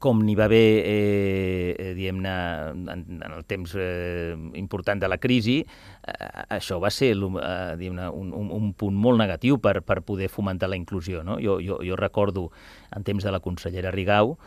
com 0.00 0.22
n'hi 0.24 0.34
va 0.38 0.46
haver, 0.48 0.80
eh, 0.80 1.76
eh, 1.76 1.90
diguem-ne, 1.96 2.32
en, 2.72 3.04
en 3.20 3.34
el 3.36 3.44
temps 3.44 3.74
eh, 3.76 4.32
important 4.56 5.02
de 5.02 5.10
la 5.12 5.20
crisi, 5.20 5.58
eh, 5.60 6.30
això 6.56 6.80
va 6.80 6.90
ser 6.90 7.12
eh, 7.12 7.90
un, 7.90 8.00
un, 8.00 8.50
un 8.56 8.72
punt 8.72 8.96
molt 8.96 9.20
negatiu 9.20 9.60
per, 9.60 9.82
per 9.84 10.00
poder 10.08 10.30
fomentar 10.32 10.72
la 10.72 10.80
inclusió. 10.80 11.22
No? 11.22 11.36
Jo, 11.44 11.58
jo, 11.60 11.78
jo 11.84 12.00
recordo, 12.00 12.48
en 12.96 13.04
temps 13.04 13.24
de 13.24 13.30
la 13.30 13.42
consellera 13.44 13.92
Rigau, 13.92 14.38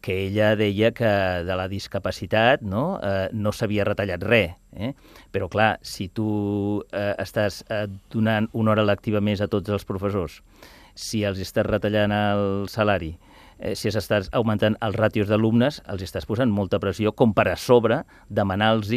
que 0.00 0.26
ella 0.26 0.54
deia 0.56 0.92
que 0.94 1.10
de 1.44 1.56
la 1.58 1.66
discapacitat 1.68 2.62
no, 2.62 3.00
eh, 3.02 3.28
no 3.32 3.52
s'havia 3.52 3.84
retallat 3.84 4.22
res. 4.24 4.54
Eh? 4.74 4.94
Però, 5.34 5.50
clar, 5.50 5.74
si 5.82 6.08
tu 6.08 6.82
eh, 6.92 7.12
estàs 7.18 7.62
eh, 7.68 7.86
donant 8.14 8.48
una 8.52 8.74
hora 8.74 8.86
lectiva 8.86 9.20
més 9.20 9.42
a 9.42 9.50
tots 9.50 9.74
els 9.74 9.84
professors, 9.86 10.40
si 10.94 11.24
els 11.26 11.42
estàs 11.42 11.66
retallant 11.66 12.14
el 12.14 12.66
salari, 12.70 13.16
eh, 13.58 13.74
si 13.74 13.88
estàs 13.88 14.30
augmentant 14.32 14.76
els 14.84 14.96
ràtios 14.96 15.28
d'alumnes, 15.28 15.82
els 15.88 16.02
estàs 16.02 16.26
posant 16.26 16.50
molta 16.50 16.80
pressió 16.82 17.12
com 17.12 17.34
per 17.34 17.48
a 17.52 17.56
sobre 17.56 18.02
demanar-los 18.28 18.92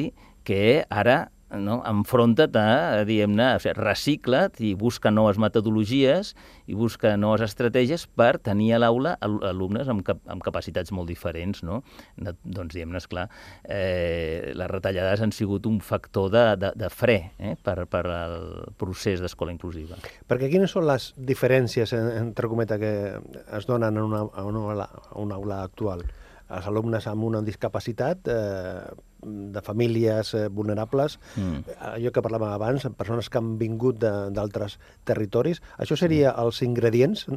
que 0.47 0.85
ara 0.89 1.27
no? 1.51 1.79
enfronta't 1.87 2.55
a, 2.59 3.03
diguem-ne, 3.07 3.47
o 3.55 3.61
sigui, 3.61 3.75
recicla't 3.79 4.59
i 4.63 4.73
busca 4.79 5.11
noves 5.13 5.39
metodologies 5.41 6.33
i 6.67 6.75
busca 6.75 7.15
noves 7.19 7.45
estratègies 7.45 8.07
per 8.19 8.35
tenir 8.43 8.73
a 8.75 8.81
l'aula 8.81 9.15
alumnes 9.21 9.87
amb, 9.91 10.03
cap, 10.07 10.19
amb 10.27 10.43
capacitats 10.43 10.91
molt 10.95 11.09
diferents, 11.11 11.63
no? 11.63 11.81
Doncs, 12.17 12.73
diguem-ne, 12.75 12.99
esclar, 12.99 13.27
eh, 13.63 14.53
les 14.57 14.71
retallades 14.71 15.23
han 15.23 15.33
sigut 15.35 15.67
un 15.69 15.79
factor 15.79 16.31
de, 16.33 16.45
de, 16.59 16.73
de 16.75 16.91
fre 16.93 17.17
eh, 17.39 17.55
per, 17.63 17.79
per 17.89 18.03
al 18.11 18.37
procés 18.79 19.23
d'escola 19.23 19.55
inclusiva. 19.55 19.99
Perquè 20.27 20.51
quines 20.51 20.73
són 20.73 20.87
les 20.89 21.11
diferències, 21.17 21.93
entre 21.95 22.51
cometa, 22.51 22.79
que 22.81 22.93
es 23.57 23.67
donen 23.69 23.95
en 23.95 24.03
una, 24.09 24.25
en 24.43 24.63
una, 24.63 24.89
una 25.15 25.37
aula 25.39 25.63
actual? 25.63 26.03
Els 26.47 26.67
alumnes 26.69 27.03
amb 27.11 27.25
una 27.27 27.41
discapacitat 27.43 28.29
eh, 28.31 28.83
de 29.53 29.61
famílies 29.65 30.33
eh, 30.33 30.47
vulnerables, 30.47 31.19
mm. 31.35 31.77
allò 31.93 32.13
que 32.13 32.23
parlàvem 32.25 32.55
abans, 32.55 32.87
persones 32.97 33.29
que 33.29 33.41
han 33.41 33.55
vingut 33.59 34.01
d'altres 34.01 34.79
territoris. 35.07 35.61
Això 35.77 35.99
seria 35.99 36.33
els 36.37 36.63
ingredients 36.65 37.27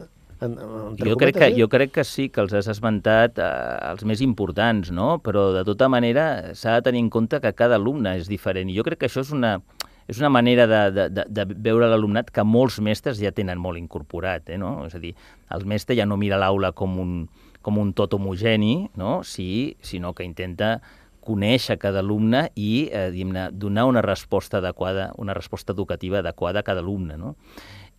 en, 0.41 0.57
en, 0.57 0.97
jo, 0.97 1.17
crec 1.21 1.37
que, 1.37 1.51
jo 1.53 1.69
crec 1.69 1.93
que 1.99 2.05
sí, 2.05 2.29
que 2.33 2.41
els 2.41 2.55
has 2.57 2.69
esmentat 2.73 3.39
eh, 3.43 3.51
els 3.91 4.07
més 4.09 4.23
importants, 4.25 4.89
no? 4.95 5.19
però 5.25 5.51
de 5.53 5.65
tota 5.69 5.91
manera 5.93 6.55
s'ha 6.57 6.79
de 6.79 6.87
tenir 6.89 7.05
en 7.05 7.11
compte 7.13 7.43
que 7.45 7.53
cada 7.57 7.77
alumne 7.77 8.17
és 8.17 8.31
diferent. 8.31 8.71
I 8.71 8.79
jo 8.79 8.87
crec 8.87 9.03
que 9.03 9.11
això 9.11 9.25
és 9.27 9.35
una, 9.37 9.59
és 10.09 10.19
una 10.23 10.33
manera 10.33 10.67
de, 10.71 10.81
de, 10.97 11.07
de, 11.13 11.27
de 11.29 11.47
veure 11.69 11.91
l'alumnat 11.93 12.33
que 12.33 12.45
molts 12.47 12.81
mestres 12.81 13.21
ja 13.21 13.35
tenen 13.37 13.61
molt 13.61 13.81
incorporat. 13.81 14.49
Eh, 14.49 14.59
no? 14.61 14.79
És 14.89 14.97
a 14.97 15.03
dir, 15.03 15.13
el 15.53 15.69
mestre 15.69 15.99
ja 15.99 16.09
no 16.09 16.19
mira 16.21 16.41
l'aula 16.41 16.73
com 16.73 16.97
un, 17.03 17.15
com 17.61 17.77
un 17.79 17.93
tot 17.93 18.17
homogeni, 18.17 18.89
no? 18.97 19.21
sí, 19.25 19.77
sinó 19.85 20.15
que 20.17 20.25
intenta 20.25 20.79
conèixer 21.31 21.79
cada 21.79 22.03
alumne 22.03 22.49
i 22.59 22.89
eh, 22.91 23.09
donar 23.55 23.87
una 23.87 24.03
resposta 24.03 24.59
adequada, 24.59 25.13
una 25.17 25.35
resposta 25.39 25.73
educativa 25.73 26.19
adequada 26.19 26.61
a 26.61 26.67
cada 26.67 26.83
alumne. 26.83 27.17
No? 27.21 27.37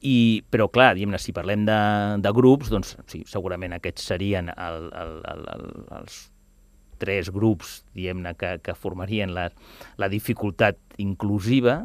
I, 0.02 0.42
però, 0.50 0.68
clar, 0.74 0.96
si 1.22 1.34
parlem 1.34 1.64
de, 1.68 1.80
de 2.20 2.32
grups, 2.34 2.72
doncs 2.74 2.96
sí, 3.08 3.24
segurament 3.30 3.78
aquests 3.78 4.08
serien 4.12 4.50
el, 4.50 4.88
el, 4.98 5.18
el, 5.30 5.44
el, 5.56 5.66
els 6.00 6.22
tres 7.02 7.30
grups 7.34 7.84
que, 7.94 8.58
que 8.62 8.76
formarien 8.78 9.34
la, 9.34 9.50
la 9.98 10.10
dificultat 10.10 10.78
inclusiva, 11.02 11.84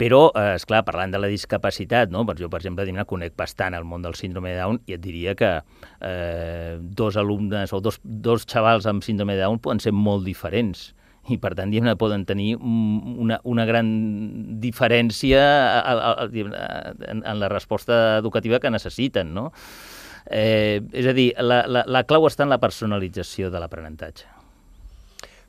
però, 0.00 0.26
eh, 0.36 0.56
és 0.56 0.66
clar, 0.68 0.82
parlant 0.84 1.14
de 1.14 1.20
la 1.20 1.30
discapacitat, 1.32 2.10
no? 2.12 2.24
doncs 2.28 2.42
jo, 2.42 2.50
per 2.52 2.60
exemple, 2.60 2.84
diguem, 2.88 3.04
conec 3.08 3.36
bastant 3.38 3.76
el 3.76 3.86
món 3.88 4.04
del 4.04 4.16
síndrome 4.18 4.52
de 4.52 4.60
Down 4.60 4.82
i 4.86 4.96
et 4.96 5.02
diria 5.04 5.34
que 5.38 5.52
eh, 6.00 6.76
dos 6.80 7.16
alumnes 7.16 7.72
o 7.72 7.80
dos, 7.80 8.00
dos 8.04 8.46
xavals 8.46 8.86
amb 8.86 9.04
síndrome 9.06 9.36
de 9.36 9.44
Down 9.44 9.62
poden 9.64 9.80
ser 9.80 9.94
molt 9.96 10.26
diferents 10.28 10.90
i 11.32 11.38
per 11.42 11.54
tant 11.58 11.72
diguem, 11.72 11.88
poden 11.98 12.22
tenir 12.26 12.54
una, 12.60 13.40
una 13.42 13.64
gran 13.66 13.88
diferència 14.62 15.40
a, 15.42 15.80
a, 15.80 16.12
a, 16.12 16.26
en, 17.10 17.24
en 17.26 17.40
la 17.40 17.50
resposta 17.50 18.18
educativa 18.20 18.60
que 18.62 18.70
necessiten. 18.70 19.34
No? 19.34 19.50
Eh, 20.26 20.82
és 20.94 21.06
a 21.06 21.14
dir, 21.16 21.32
la, 21.42 21.64
la, 21.66 21.82
la 21.86 22.06
clau 22.06 22.28
està 22.30 22.46
en 22.46 22.54
la 22.54 22.62
personalització 22.62 23.50
de 23.50 23.62
l'aprenentatge. 23.62 24.35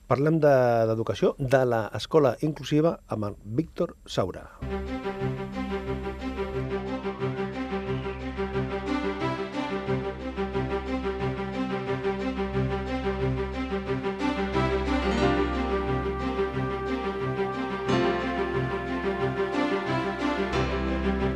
Parlem 0.08 0.38
d'educació 0.40 1.34
de, 1.38 1.50
de 1.52 1.64
l'escola 1.68 2.38
inclusiva 2.48 2.96
amb 3.12 3.28
el 3.28 3.36
Víctor 3.60 3.98
Saura. 4.08 4.48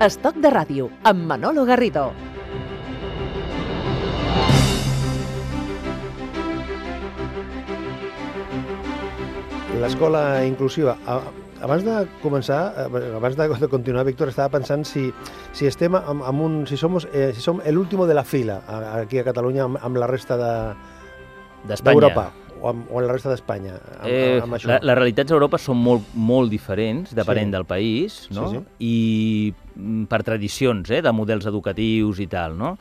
Estoc 0.02 0.40
de 0.42 0.50
ràdio, 0.50 0.88
amb 1.04 1.28
Manolo 1.30 1.68
Garrido. 1.68 2.31
L'escola 9.82 10.44
inclusiva. 10.46 10.96
Abans 11.62 11.84
de 11.86 11.96
començar, 12.22 12.62
eh, 12.78 13.16
abans 13.18 13.38
de, 13.38 13.48
de 13.62 13.70
continuar, 13.70 14.06
Víctor, 14.08 14.32
estava 14.32 14.54
pensant 14.58 14.86
si, 14.88 15.10
si 15.54 15.68
estem 15.70 15.98
amb, 15.98 16.24
amb 16.26 16.42
un... 16.42 16.62
si, 16.70 16.78
somos, 16.78 17.08
eh, 17.14 17.32
si 17.36 17.42
som 17.44 17.62
l'último 17.70 18.08
de 18.10 18.18
la 18.18 18.24
fila 18.24 18.62
aquí 19.02 19.22
a 19.22 19.26
Catalunya 19.28 19.68
amb, 19.68 19.82
amb 19.82 20.02
la 20.02 20.10
resta 20.10 20.38
de 20.40 20.54
d'Europa 21.70 22.32
o, 22.62 22.70
amb, 22.70 22.86
o 22.92 23.00
amb 23.00 23.08
la 23.08 23.14
resta 23.14 23.32
d'Espanya 23.32 23.76
amb, 23.76 24.08
eh, 24.08 24.42
amb 24.42 24.58
això. 24.58 24.70
La, 24.70 24.80
les 24.86 24.98
realitats 25.00 25.34
a 25.34 25.38
Europa 25.38 25.60
són 25.62 25.82
molt, 25.82 26.14
molt 26.14 26.52
diferents, 26.54 27.16
depenent 27.18 27.50
sí. 27.50 27.56
del 27.58 27.66
país, 27.70 28.20
no? 28.36 28.50
Sí, 28.52 28.60
sí. 28.60 28.88
i 28.88 29.54
mm, 29.76 30.06
per 30.12 30.22
tradicions 30.28 30.94
eh, 30.94 31.02
de 31.04 31.14
models 31.16 31.50
educatius 31.50 32.22
i 32.24 32.30
tal, 32.32 32.56
no? 32.60 32.76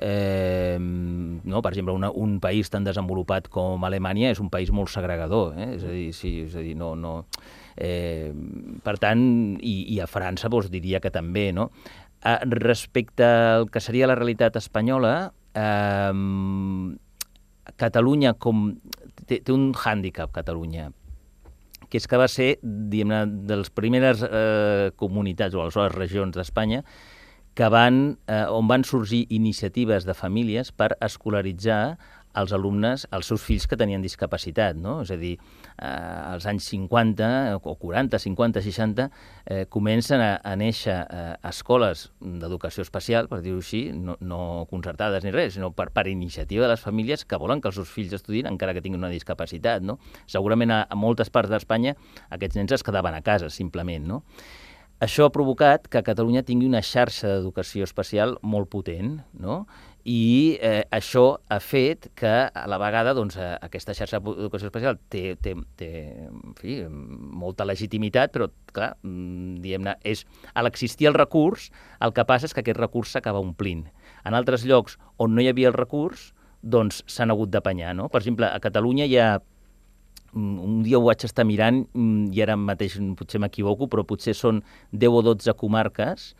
Eh, 0.00 0.78
no? 0.78 1.62
Per 1.62 1.72
exemple, 1.72 1.94
una, 1.94 2.10
un 2.10 2.38
país 2.40 2.70
tan 2.70 2.86
desenvolupat 2.86 3.48
com 3.52 3.84
Alemanya 3.84 4.32
és 4.32 4.42
un 4.42 4.50
país 4.50 4.72
molt 4.72 4.92
segregador, 4.92 5.56
eh? 5.58 5.72
és 5.76 5.86
a 5.86 5.94
dir, 5.94 6.10
sí, 6.16 6.34
és 6.46 6.54
a 6.56 6.62
dir 6.64 6.76
no, 6.78 6.94
no, 6.96 7.16
eh, 7.76 8.30
per 8.84 8.96
tant, 9.02 9.24
i, 9.58 9.80
i 9.94 9.98
a 10.00 10.06
França 10.10 10.50
doncs, 10.52 10.70
diria 10.72 11.02
que 11.04 11.12
també, 11.14 11.50
no? 11.52 11.72
Eh, 12.22 12.38
respecte 12.62 13.26
al 13.26 13.68
que 13.70 13.82
seria 13.82 14.08
la 14.10 14.16
realitat 14.18 14.56
espanyola, 14.62 15.18
eh, 15.58 16.96
Catalunya 17.76 18.32
com... 18.40 18.78
Té, 19.28 19.42
té 19.44 19.52
un 19.52 19.70
hàndicap, 19.76 20.32
Catalunya, 20.32 20.88
que 21.88 22.00
és 22.00 22.08
que 22.08 22.20
va 22.20 22.28
ser, 22.32 22.56
diguem-ne, 22.62 23.22
de 23.48 23.60
les 23.60 23.70
primeres 23.72 24.24
eh, 24.24 24.90
comunitats 24.96 25.56
o 25.56 25.68
les 25.68 25.94
regions 25.94 26.36
d'Espanya 26.36 26.82
que 27.58 27.66
van, 27.74 28.18
eh, 28.30 28.44
on 28.54 28.68
van 28.70 28.84
sorgir 28.86 29.24
iniciatives 29.34 30.04
de 30.06 30.14
famílies 30.14 30.70
per 30.70 30.92
escolaritzar 31.02 31.98
els 32.38 32.52
alumnes, 32.56 33.06
els 33.14 33.28
seus 33.30 33.42
fills 33.44 33.66
que 33.68 33.78
tenien 33.78 34.02
discapacitat, 34.04 34.76
no? 34.78 35.00
És 35.04 35.12
a 35.14 35.18
dir, 35.20 35.34
eh, 35.76 35.88
als 35.88 36.46
anys 36.50 36.68
50, 36.72 37.58
o 37.58 37.74
40, 37.80 38.18
50, 38.18 38.62
60, 38.64 39.08
eh, 39.46 39.64
comencen 39.68 40.22
a, 40.22 40.30
a 40.44 40.54
néixer 40.58 40.96
eh, 41.02 41.34
escoles 41.50 42.08
d'educació 42.20 42.86
especial, 42.86 43.28
per 43.30 43.40
dir-ho 43.44 43.58
així, 43.62 43.88
no, 43.92 44.16
no 44.20 44.66
concertades 44.70 45.26
ni 45.26 45.34
res, 45.34 45.54
sinó 45.58 45.72
per, 45.76 45.90
per 45.94 46.06
iniciativa 46.10 46.66
de 46.66 46.72
les 46.74 46.84
famílies 46.84 47.24
que 47.24 47.40
volen 47.40 47.62
que 47.62 47.72
els 47.72 47.80
seus 47.80 47.90
fills 47.92 48.14
estudin 48.16 48.48
encara 48.50 48.74
que 48.76 48.84
tinguin 48.84 49.02
una 49.02 49.12
discapacitat, 49.12 49.82
no? 49.82 49.98
Segurament 50.26 50.74
a, 50.74 50.84
a 50.88 50.98
moltes 50.98 51.32
parts 51.34 51.52
d'Espanya 51.52 51.96
aquests 52.30 52.58
nens 52.58 52.78
es 52.78 52.86
quedaven 52.86 53.14
a 53.14 53.22
casa, 53.26 53.50
simplement, 53.52 54.06
no? 54.08 54.22
Això 54.98 55.28
ha 55.28 55.30
provocat 55.30 55.84
que 55.86 56.00
Catalunya 56.02 56.40
tingui 56.42 56.66
una 56.66 56.80
xarxa 56.82 57.28
d'educació 57.36 57.86
especial 57.86 58.32
molt 58.42 58.66
potent, 58.72 59.20
no? 59.38 59.60
I 60.08 60.56
eh, 60.64 60.86
això 60.94 61.24
ha 61.52 61.58
fet 61.60 62.06
que 62.16 62.30
a 62.48 62.62
la 62.70 62.78
vegada 62.80 63.12
doncs, 63.16 63.36
eh, 63.36 63.50
aquesta 63.66 63.92
xarxa 63.92 64.20
d'educació 64.24 64.70
especial 64.70 64.96
té, 65.12 65.34
té, 65.44 65.52
té 65.76 65.90
en 66.24 66.54
fi, 66.56 66.78
molta 66.88 67.66
legitimitat, 67.68 68.32
però 68.32 68.48
clar, 68.72 68.94
mm, 69.02 69.58
diguem-ne, 69.64 69.98
és 70.08 70.24
a 70.54 70.64
l'existir 70.64 71.10
el 71.10 71.18
recurs, 71.18 71.68
el 72.00 72.16
que 72.16 72.24
passa 72.24 72.48
és 72.48 72.56
que 72.56 72.64
aquest 72.64 72.80
recurs 72.80 73.12
s'acaba 73.12 73.42
omplint. 73.44 73.84
En 74.24 74.38
altres 74.38 74.64
llocs 74.64 74.96
on 75.18 75.36
no 75.36 75.44
hi 75.44 75.52
havia 75.52 75.68
el 75.68 75.76
recurs, 75.76 76.32
doncs 76.62 77.02
s'han 77.06 77.30
hagut 77.30 77.52
d'apanyar. 77.52 77.92
No? 77.94 78.08
Per 78.08 78.22
exemple, 78.22 78.48
a 78.48 78.64
Catalunya 78.64 79.04
hi 79.04 79.20
ha 79.20 79.30
Mm, 80.32 80.58
un 80.60 80.82
dia 80.84 80.98
ho 80.98 81.06
vaig 81.06 81.24
estar 81.24 81.44
mirant 81.48 81.86
mm, 81.96 82.28
i 82.36 82.42
ara 82.44 82.56
mateix 82.60 82.98
potser 83.16 83.40
m'equivoco, 83.40 83.88
però 83.88 84.04
potser 84.04 84.34
són 84.36 84.60
10 84.92 85.14
o 85.16 85.22
12 85.24 85.54
comarques 85.56 86.34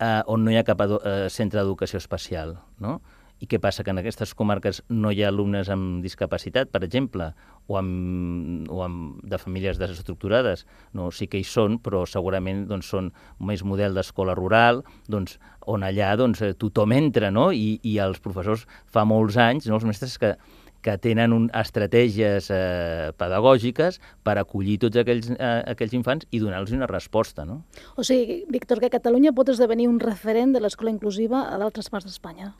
eh, 0.00 0.22
on 0.26 0.44
no 0.44 0.52
hi 0.52 0.58
ha 0.58 0.66
cap 0.66 0.82
eh, 0.86 1.28
centre 1.30 1.60
d'educació 1.62 2.00
especial, 2.02 2.58
no? 2.82 2.98
I 3.38 3.46
què 3.46 3.60
passa? 3.62 3.84
Que 3.86 3.92
en 3.94 4.00
aquestes 4.00 4.32
comarques 4.34 4.80
no 4.90 5.12
hi 5.14 5.20
ha 5.22 5.28
alumnes 5.30 5.68
amb 5.70 6.02
discapacitat, 6.02 6.72
per 6.74 6.80
exemple, 6.82 7.28
o, 7.68 7.76
amb, 7.78 8.66
o 8.72 8.80
amb, 8.82 9.20
de 9.22 9.38
famílies 9.38 9.78
desestructurades. 9.78 10.64
No, 10.98 11.12
sí 11.14 11.28
que 11.30 11.38
hi 11.38 11.46
són, 11.46 11.78
però 11.84 12.02
segurament 12.10 12.64
doncs, 12.66 12.90
són 12.90 13.12
més 13.38 13.62
model 13.62 13.94
d'escola 13.94 14.34
rural, 14.34 14.82
doncs, 15.06 15.36
on 15.70 15.86
allà 15.86 16.16
doncs, 16.18 16.42
tothom 16.58 16.96
entra, 16.96 17.30
no? 17.30 17.52
I, 17.54 17.76
i 17.86 17.98
els 18.02 18.18
professors 18.24 18.66
fa 18.90 19.06
molts 19.06 19.38
anys, 19.38 19.70
no, 19.70 19.78
els 19.78 19.86
mestres 19.86 20.18
que 20.18 20.34
que 20.82 20.96
tenen 21.02 21.34
un, 21.34 21.48
estratègies 21.56 22.50
eh, 22.54 23.10
pedagògiques 23.18 23.98
per 24.24 24.36
acollir 24.38 24.78
tots 24.84 25.00
aquells, 25.02 25.32
eh, 25.34 25.50
aquells 25.74 25.96
infants 25.98 26.28
i 26.30 26.40
donar-los 26.42 26.72
una 26.76 26.88
resposta. 26.90 27.44
No? 27.48 27.62
O 27.96 28.06
sigui, 28.06 28.44
Víctor, 28.52 28.80
que 28.80 28.92
Catalunya 28.92 29.34
pot 29.36 29.50
esdevenir 29.52 29.88
un 29.90 30.00
referent 30.00 30.54
de 30.54 30.62
l'escola 30.62 30.94
inclusiva 30.94 31.46
a 31.48 31.58
d'altres 31.60 31.90
parts 31.90 32.08
d'Espanya. 32.08 32.54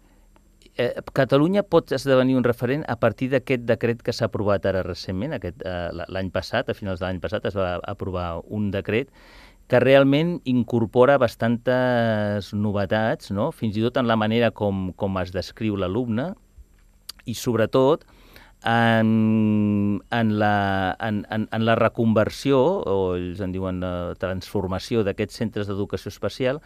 Eh, 0.78 0.92
Catalunya 1.12 1.64
pot 1.66 1.90
esdevenir 1.94 2.36
un 2.38 2.46
referent 2.46 2.84
a 2.86 2.94
partir 3.02 3.32
d'aquest 3.32 3.64
decret 3.66 4.02
que 4.02 4.14
s'ha 4.14 4.28
aprovat 4.30 4.66
ara 4.66 4.84
recentment, 4.86 5.34
aquest, 5.34 5.62
eh, 5.66 5.90
l'any 6.06 6.30
passat, 6.30 6.68
a 6.68 6.74
finals 6.74 7.00
de 7.00 7.06
l'any 7.06 7.18
passat 7.20 7.46
es 7.50 7.56
va 7.58 7.80
aprovar 7.82 8.42
un 8.46 8.70
decret 8.70 9.10
que 9.68 9.80
realment 9.80 10.38
incorpora 10.48 11.18
bastantes 11.18 12.52
novetats, 12.54 13.32
no? 13.34 13.50
fins 13.52 13.76
i 13.76 13.82
tot 13.84 13.98
en 14.00 14.06
la 14.06 14.16
manera 14.16 14.50
com, 14.50 14.92
com 14.96 15.18
es 15.20 15.34
descriu 15.34 15.76
l'alumne, 15.76 16.30
i 17.28 17.36
sobretot 17.36 18.06
en, 18.64 20.02
en, 20.10 20.38
la, 20.38 20.96
en, 21.00 21.22
en, 21.30 21.48
en 21.52 21.64
la 21.64 21.76
reconversió, 21.78 22.58
o 22.58 23.14
ells 23.16 23.40
en 23.44 23.54
diuen 23.54 23.80
la 23.84 24.14
transformació 24.18 25.04
d'aquests 25.06 25.38
centres 25.44 25.70
d'educació 25.70 26.10
especial, 26.10 26.62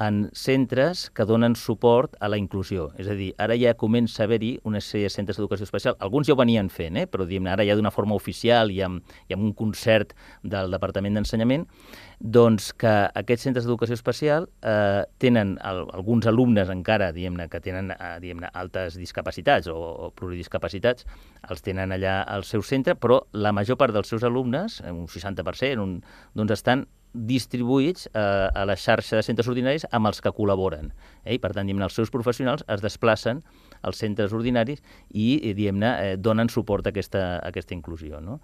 en 0.00 0.30
centres 0.32 1.10
que 1.10 1.24
donen 1.28 1.54
suport 1.56 2.14
a 2.20 2.28
la 2.28 2.38
inclusió. 2.40 2.90
És 2.98 3.08
a 3.10 3.16
dir, 3.16 3.32
ara 3.42 3.56
ja 3.60 3.74
comença 3.78 4.22
a 4.22 4.26
haver-hi 4.26 4.54
una 4.68 4.80
sèrie 4.80 5.10
de 5.10 5.14
centres 5.14 5.36
d'educació 5.36 5.66
especial. 5.68 5.96
Alguns 6.00 6.28
ja 6.28 6.36
ho 6.36 6.38
venien 6.40 6.70
fent, 6.72 6.96
eh? 6.96 7.06
però 7.06 7.26
diguem 7.28 7.50
ara 7.52 7.66
ja 7.68 7.76
d'una 7.76 7.92
forma 7.92 8.16
oficial 8.16 8.72
i 8.72 8.80
amb, 8.84 9.02
i 9.28 9.36
amb 9.36 9.44
un 9.44 9.52
concert 9.58 10.14
del 10.42 10.72
Departament 10.72 11.18
d'Ensenyament, 11.18 11.66
doncs 12.18 12.70
que 12.78 12.92
aquests 13.18 13.48
centres 13.48 13.66
d'educació 13.66 13.98
especial 13.98 14.48
eh, 14.62 15.02
tenen 15.18 15.56
el, 15.66 15.84
alguns 15.92 16.26
alumnes 16.30 16.70
encara, 16.72 17.12
diguem-ne, 17.12 17.48
que 17.52 17.60
tenen 17.60 17.92
eh, 17.92 18.14
diguem 18.22 18.46
altes 18.52 18.96
discapacitats 18.98 19.68
o, 19.68 19.76
o 19.76 20.10
pluridiscapacitats, 20.16 21.06
els 21.50 21.62
tenen 21.62 21.92
allà 21.92 22.22
al 22.22 22.46
seu 22.48 22.62
centre, 22.62 22.96
però 22.96 23.22
la 23.32 23.52
major 23.52 23.76
part 23.76 23.94
dels 23.94 24.08
seus 24.08 24.24
alumnes, 24.24 24.80
un 24.88 25.06
60%, 25.10 25.82
un, 25.82 25.98
doncs 26.38 26.60
estan 26.60 26.86
distribuïts 27.12 28.08
eh, 28.12 28.20
a 28.20 28.64
la 28.68 28.76
xarxa 28.76 29.18
de 29.18 29.22
centres 29.26 29.48
ordinaris 29.48 29.86
amb 29.90 30.08
els 30.08 30.20
que 30.24 30.32
col·laboren. 30.32 30.92
Eh? 31.24 31.36
I, 31.36 31.40
per 31.42 31.52
tant, 31.56 31.68
els 31.68 31.96
seus 31.96 32.10
professionals 32.10 32.64
es 32.68 32.84
desplacen 32.84 33.42
als 33.82 33.98
centres 33.98 34.32
ordinaris 34.32 34.82
i, 35.10 35.40
eh, 35.50 35.54
eh, 35.56 36.16
donen 36.16 36.48
suport 36.48 36.86
a 36.86 36.90
aquesta, 36.90 37.38
a 37.38 37.48
aquesta 37.48 37.74
inclusió. 37.74 38.20
No? 38.20 38.40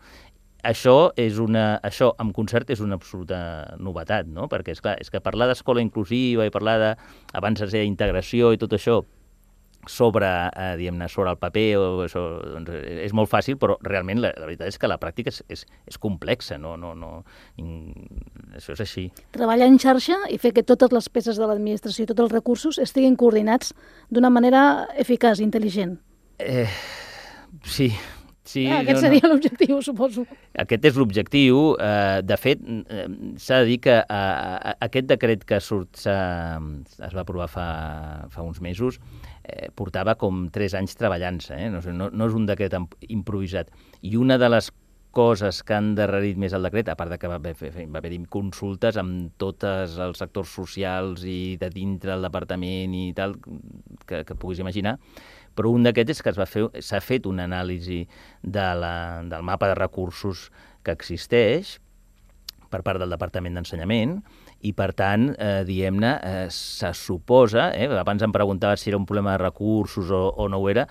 Això, 0.66 1.12
és 1.16 1.38
una, 1.38 1.78
això, 1.86 2.12
amb 2.18 2.34
concert, 2.34 2.70
és 2.70 2.80
una 2.80 2.96
absoluta 2.98 3.76
novetat, 3.78 4.26
no? 4.26 4.48
perquè, 4.50 4.74
és 4.74 4.82
clar 4.82 4.96
és 4.98 5.10
que 5.10 5.20
parlar 5.22 5.46
d'escola 5.46 5.80
inclusiva 5.80 6.46
i 6.46 6.50
parlar 6.50 6.78
de, 6.82 6.90
abans 7.32 7.62
de 7.62 7.84
integració 7.86 8.52
i 8.52 8.58
tot 8.58 8.74
això, 8.74 9.04
sobre, 9.86 10.26
eh, 10.26 10.74
diguem-ne, 10.76 11.08
sobre 11.08 11.30
el 11.30 11.38
paper, 11.38 11.66
o 11.78 11.86
això, 12.04 12.22
doncs, 12.42 12.72
és 13.06 13.14
molt 13.16 13.30
fàcil, 13.30 13.56
però 13.60 13.78
realment 13.84 14.20
la, 14.20 14.32
la 14.36 14.48
veritat 14.48 14.68
és 14.72 14.78
que 14.80 14.90
la 14.90 14.98
pràctica 15.00 15.32
és, 15.32 15.40
és, 15.48 15.64
és 15.88 15.98
complexa, 16.02 16.58
no, 16.58 16.76
no, 16.76 16.94
no, 16.98 17.22
això 18.56 18.74
és 18.74 18.84
així. 18.84 19.06
Treballar 19.36 19.70
en 19.70 19.78
xarxa 19.80 20.20
i 20.32 20.38
fer 20.42 20.52
que 20.56 20.66
totes 20.66 20.92
les 20.92 21.08
peces 21.08 21.40
de 21.40 21.48
l'administració 21.48 22.04
i 22.04 22.10
tots 22.10 22.26
els 22.26 22.34
recursos 22.34 22.78
estiguin 22.82 23.16
coordinats 23.16 23.72
d'una 24.10 24.30
manera 24.30 24.88
eficaç, 24.98 25.42
intel·ligent. 25.44 25.98
Eh, 26.38 26.68
sí, 27.64 27.92
Sí, 28.48 28.62
ah, 28.64 28.78
aquest 28.80 28.96
no, 28.96 29.00
seria 29.02 29.26
no. 29.26 29.34
l'objectiu, 29.34 29.80
suposo. 29.84 30.22
Aquest 30.56 30.86
és 30.88 30.96
l'objectiu. 30.96 31.58
Eh, 31.84 32.20
de 32.24 32.38
fet, 32.40 32.62
eh, 32.64 33.04
s'ha 33.36 33.58
de 33.60 33.68
dir 33.68 33.76
que 33.84 33.98
eh, 34.00 34.72
aquest 34.86 35.10
decret 35.10 35.44
que 35.44 35.58
surt, 35.60 36.00
es 36.00 37.12
va 37.12 37.24
aprovar 37.26 37.50
fa, 37.52 37.66
fa 38.32 38.46
uns 38.46 38.62
mesos 38.64 38.96
eh, 39.48 39.70
portava 39.74 40.14
com 40.20 40.46
tres 40.54 40.76
anys 40.78 40.96
treballant-se, 41.00 41.56
eh? 41.56 41.70
no, 41.72 41.80
no, 41.94 42.10
no 42.12 42.28
és 42.28 42.36
un 42.36 42.46
decret 42.48 42.76
improvisat. 43.08 43.72
I 44.02 44.16
una 44.20 44.38
de 44.38 44.52
les 44.52 44.70
coses 45.18 45.62
que 45.64 45.74
han 45.74 45.94
darrerit 45.96 46.36
més 46.38 46.52
el 46.54 46.66
decret, 46.68 46.90
a 46.92 46.96
part 46.98 47.10
de 47.10 47.18
que 47.18 47.30
va, 47.30 47.38
va 47.40 48.00
haver-hi 48.00 48.20
consultes 48.30 48.98
amb 49.00 49.32
tots 49.40 49.66
els 49.66 50.20
sectors 50.20 50.52
socials 50.52 51.24
i 51.24 51.56
de 51.60 51.70
dintre 51.74 52.12
del 52.12 52.28
departament 52.28 52.94
i 52.94 53.08
tal, 53.16 53.34
que, 54.06 54.22
que 54.28 54.36
puguis 54.38 54.60
imaginar, 54.62 54.98
però 55.58 55.72
un 55.74 55.88
d'aquests 55.88 56.18
és 56.18 56.22
que 56.22 56.36
s'ha 56.36 57.02
fet 57.02 57.26
una 57.26 57.48
anàlisi 57.48 58.04
de 58.42 58.68
la, 58.78 58.94
del 59.26 59.42
mapa 59.42 59.72
de 59.72 59.78
recursos 59.80 60.48
que 60.86 60.94
existeix 60.94 61.78
per 62.70 62.84
part 62.84 63.00
del 63.00 63.10
Departament 63.10 63.56
d'Ensenyament 63.56 64.18
i, 64.60 64.72
per 64.74 64.90
tant, 64.98 65.28
eh, 65.38 65.62
diguem-ne, 65.66 66.10
eh, 66.26 66.46
se 66.50 66.90
suposa, 66.96 67.68
eh, 67.78 67.86
abans 68.00 68.24
em 68.26 68.32
preguntava 68.34 68.76
si 68.76 68.90
era 68.90 68.98
un 68.98 69.06
problema 69.06 69.36
de 69.36 69.42
recursos 69.44 70.10
o, 70.10 70.22
o 70.34 70.48
no 70.50 70.58
ho 70.58 70.68
era, 70.70 70.86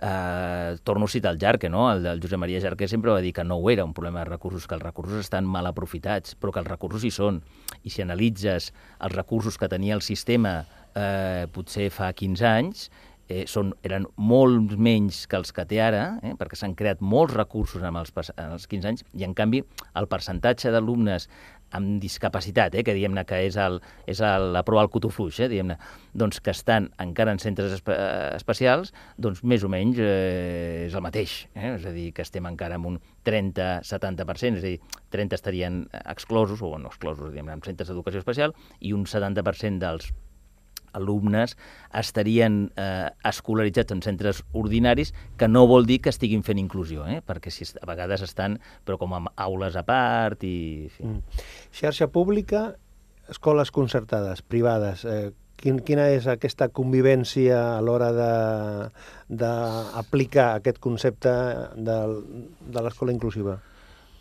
eh, 0.00 0.76
torno 0.84 1.06
a 1.06 1.08
citar 1.08 1.32
el 1.34 1.40
Jarque, 1.40 1.68
no? 1.68 1.90
el, 1.92 2.06
el 2.06 2.22
Josep 2.22 2.38
Maria 2.38 2.60
Jarque 2.62 2.86
sempre 2.88 3.10
va 3.10 3.20
dir 3.20 3.32
que 3.34 3.44
no 3.44 3.56
ho 3.56 3.70
era 3.70 3.84
un 3.84 3.94
problema 3.94 4.20
de 4.20 4.30
recursos, 4.30 4.68
que 4.68 4.78
els 4.78 4.84
recursos 4.84 5.18
estan 5.18 5.44
mal 5.44 5.66
aprofitats, 5.66 6.36
però 6.38 6.54
que 6.54 6.62
els 6.62 6.70
recursos 6.70 7.04
hi 7.04 7.10
són. 7.10 7.42
I 7.82 7.90
si 7.90 8.02
analitzes 8.02 8.72
els 9.00 9.14
recursos 9.14 9.58
que 9.58 9.68
tenia 9.68 9.98
el 9.98 10.02
sistema 10.02 10.60
eh, 10.94 11.46
potser 11.52 11.90
fa 11.90 12.12
15 12.14 12.46
anys, 12.46 12.88
eh, 13.28 13.44
són, 13.46 13.72
eren 13.86 14.06
molt 14.16 14.74
menys 14.80 15.24
que 15.28 15.38
els 15.38 15.52
que 15.54 15.64
té 15.68 15.80
ara, 15.84 16.18
eh, 16.24 16.34
perquè 16.38 16.58
s'han 16.58 16.74
creat 16.78 17.02
molts 17.04 17.36
recursos 17.36 17.84
en 17.84 17.98
els, 18.00 18.12
en 18.34 18.54
els 18.56 18.66
15 18.70 18.90
anys, 18.90 19.04
i 19.14 19.26
en 19.26 19.36
canvi 19.36 19.62
el 20.00 20.08
percentatge 20.10 20.72
d'alumnes 20.74 21.28
amb 21.76 22.00
discapacitat, 22.02 22.74
eh, 22.74 22.84
que 22.84 22.94
diguem-ne 22.96 23.24
que 23.28 23.40
és, 23.46 23.56
el, 23.60 23.80
és 24.08 24.20
el, 24.24 24.50
la 24.54 24.62
prova 24.66 24.84
al 24.84 24.90
cotofluix, 24.92 25.40
eh, 25.40 25.48
diguem-ne, 25.52 25.78
doncs 26.18 26.40
que 26.44 26.54
estan 26.54 26.90
encara 27.02 27.34
en 27.34 27.42
centres 27.42 27.74
espe 27.76 27.94
eh, 27.94 28.36
especials, 28.36 28.94
doncs 29.18 29.42
més 29.42 29.64
o 29.64 29.72
menys 29.72 30.00
eh, 30.02 30.86
és 30.86 30.96
el 30.96 31.04
mateix. 31.04 31.40
Eh? 31.54 31.74
És 31.74 31.88
a 31.88 31.94
dir, 31.94 32.10
que 32.16 32.24
estem 32.26 32.48
encara 32.48 32.78
amb 32.78 32.92
un 32.92 33.00
30-70%, 33.28 34.62
és 34.62 34.64
a 34.64 34.72
dir, 34.72 35.02
30 35.14 35.38
estarien 35.38 35.82
exclosos, 36.04 36.62
o 36.62 36.74
no 36.78 36.92
exclosos, 36.92 37.32
diguem-ne, 37.32 37.58
en 37.58 37.66
centres 37.66 37.90
d'educació 37.90 38.24
especial, 38.24 38.56
i 38.80 38.94
un 38.96 39.06
70% 39.08 39.84
dels 39.84 40.12
alumnes 40.92 41.56
estarien 41.94 42.68
eh, 42.76 43.08
escolaritzats 43.28 43.94
en 43.94 44.02
centres 44.04 44.42
ordinaris, 44.52 45.14
que 45.36 45.48
no 45.48 45.66
vol 45.66 45.86
dir 45.88 46.00
que 46.04 46.12
estiguin 46.12 46.44
fent 46.46 46.60
inclusió, 46.60 47.06
eh? 47.06 47.20
perquè 47.24 47.52
si 47.52 47.66
a 47.78 47.88
vegades 47.88 48.24
estan 48.26 48.58
però 48.86 48.98
com 49.00 49.16
amb 49.16 49.32
aules 49.36 49.76
a 49.76 49.84
part 49.86 50.44
i... 50.44 50.88
fi. 50.94 51.04
Mm. 51.08 51.44
Xarxa 51.80 52.08
pública, 52.12 52.72
escoles 53.28 53.70
concertades, 53.74 54.42
privades, 54.42 55.04
eh, 55.04 55.30
quin, 55.58 55.80
quina 55.84 56.06
és 56.14 56.28
aquesta 56.30 56.68
convivència 56.74 57.58
a 57.76 57.80
l'hora 57.82 58.12
d'aplicar 59.28 60.52
aquest 60.54 60.78
concepte 60.82 61.32
de, 61.76 61.98
de 62.60 62.84
l'escola 62.84 63.14
inclusiva? 63.14 63.58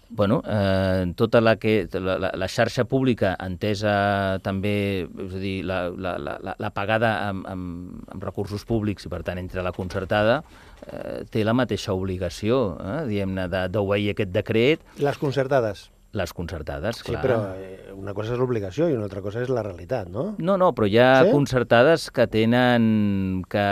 Bueno, 0.10 0.42
eh, 0.48 1.12
tota 1.16 1.42
la, 1.42 1.58
que, 1.58 1.88
la, 1.94 2.18
la, 2.18 2.32
la 2.36 2.48
xarxa 2.48 2.86
pública 2.88 3.36
entesa 3.44 4.40
també, 4.44 5.08
és 5.28 5.36
a 5.36 5.42
dir, 5.42 5.58
la, 5.68 5.82
la, 5.90 6.16
la, 6.18 6.56
la 6.58 6.72
pagada 6.76 7.12
amb, 7.28 7.48
amb, 7.50 8.08
amb 8.16 8.24
recursos 8.24 8.64
públics 8.68 9.08
i, 9.08 9.12
per 9.12 9.24
tant, 9.28 9.42
entre 9.42 9.66
la 9.66 9.74
concertada, 9.76 10.42
eh, 10.88 11.22
té 11.32 11.44
la 11.44 11.56
mateixa 11.58 11.96
obligació, 11.98 12.78
eh, 12.80 13.04
diguem-ne, 13.10 13.48
d'obeir 13.74 14.14
aquest 14.14 14.34
decret. 14.36 14.84
Les 15.04 15.20
concertades? 15.20 15.90
Les 16.18 16.32
concertades, 16.34 17.02
clar. 17.04 17.20
Sí, 17.20 17.26
però 17.28 17.40
eh, 17.60 17.92
una 17.94 18.14
cosa 18.16 18.32
és 18.34 18.40
l'obligació 18.40 18.88
i 18.88 18.96
una 18.96 19.06
altra 19.10 19.22
cosa 19.22 19.42
és 19.44 19.52
la 19.52 19.62
realitat, 19.66 20.08
no? 20.10 20.30
No, 20.40 20.56
no, 20.58 20.72
però 20.74 20.88
hi 20.88 20.96
ha 21.04 21.12
sí? 21.28 21.34
concertades 21.36 22.08
que 22.16 22.30
tenen... 22.32 23.44
que 23.52 23.68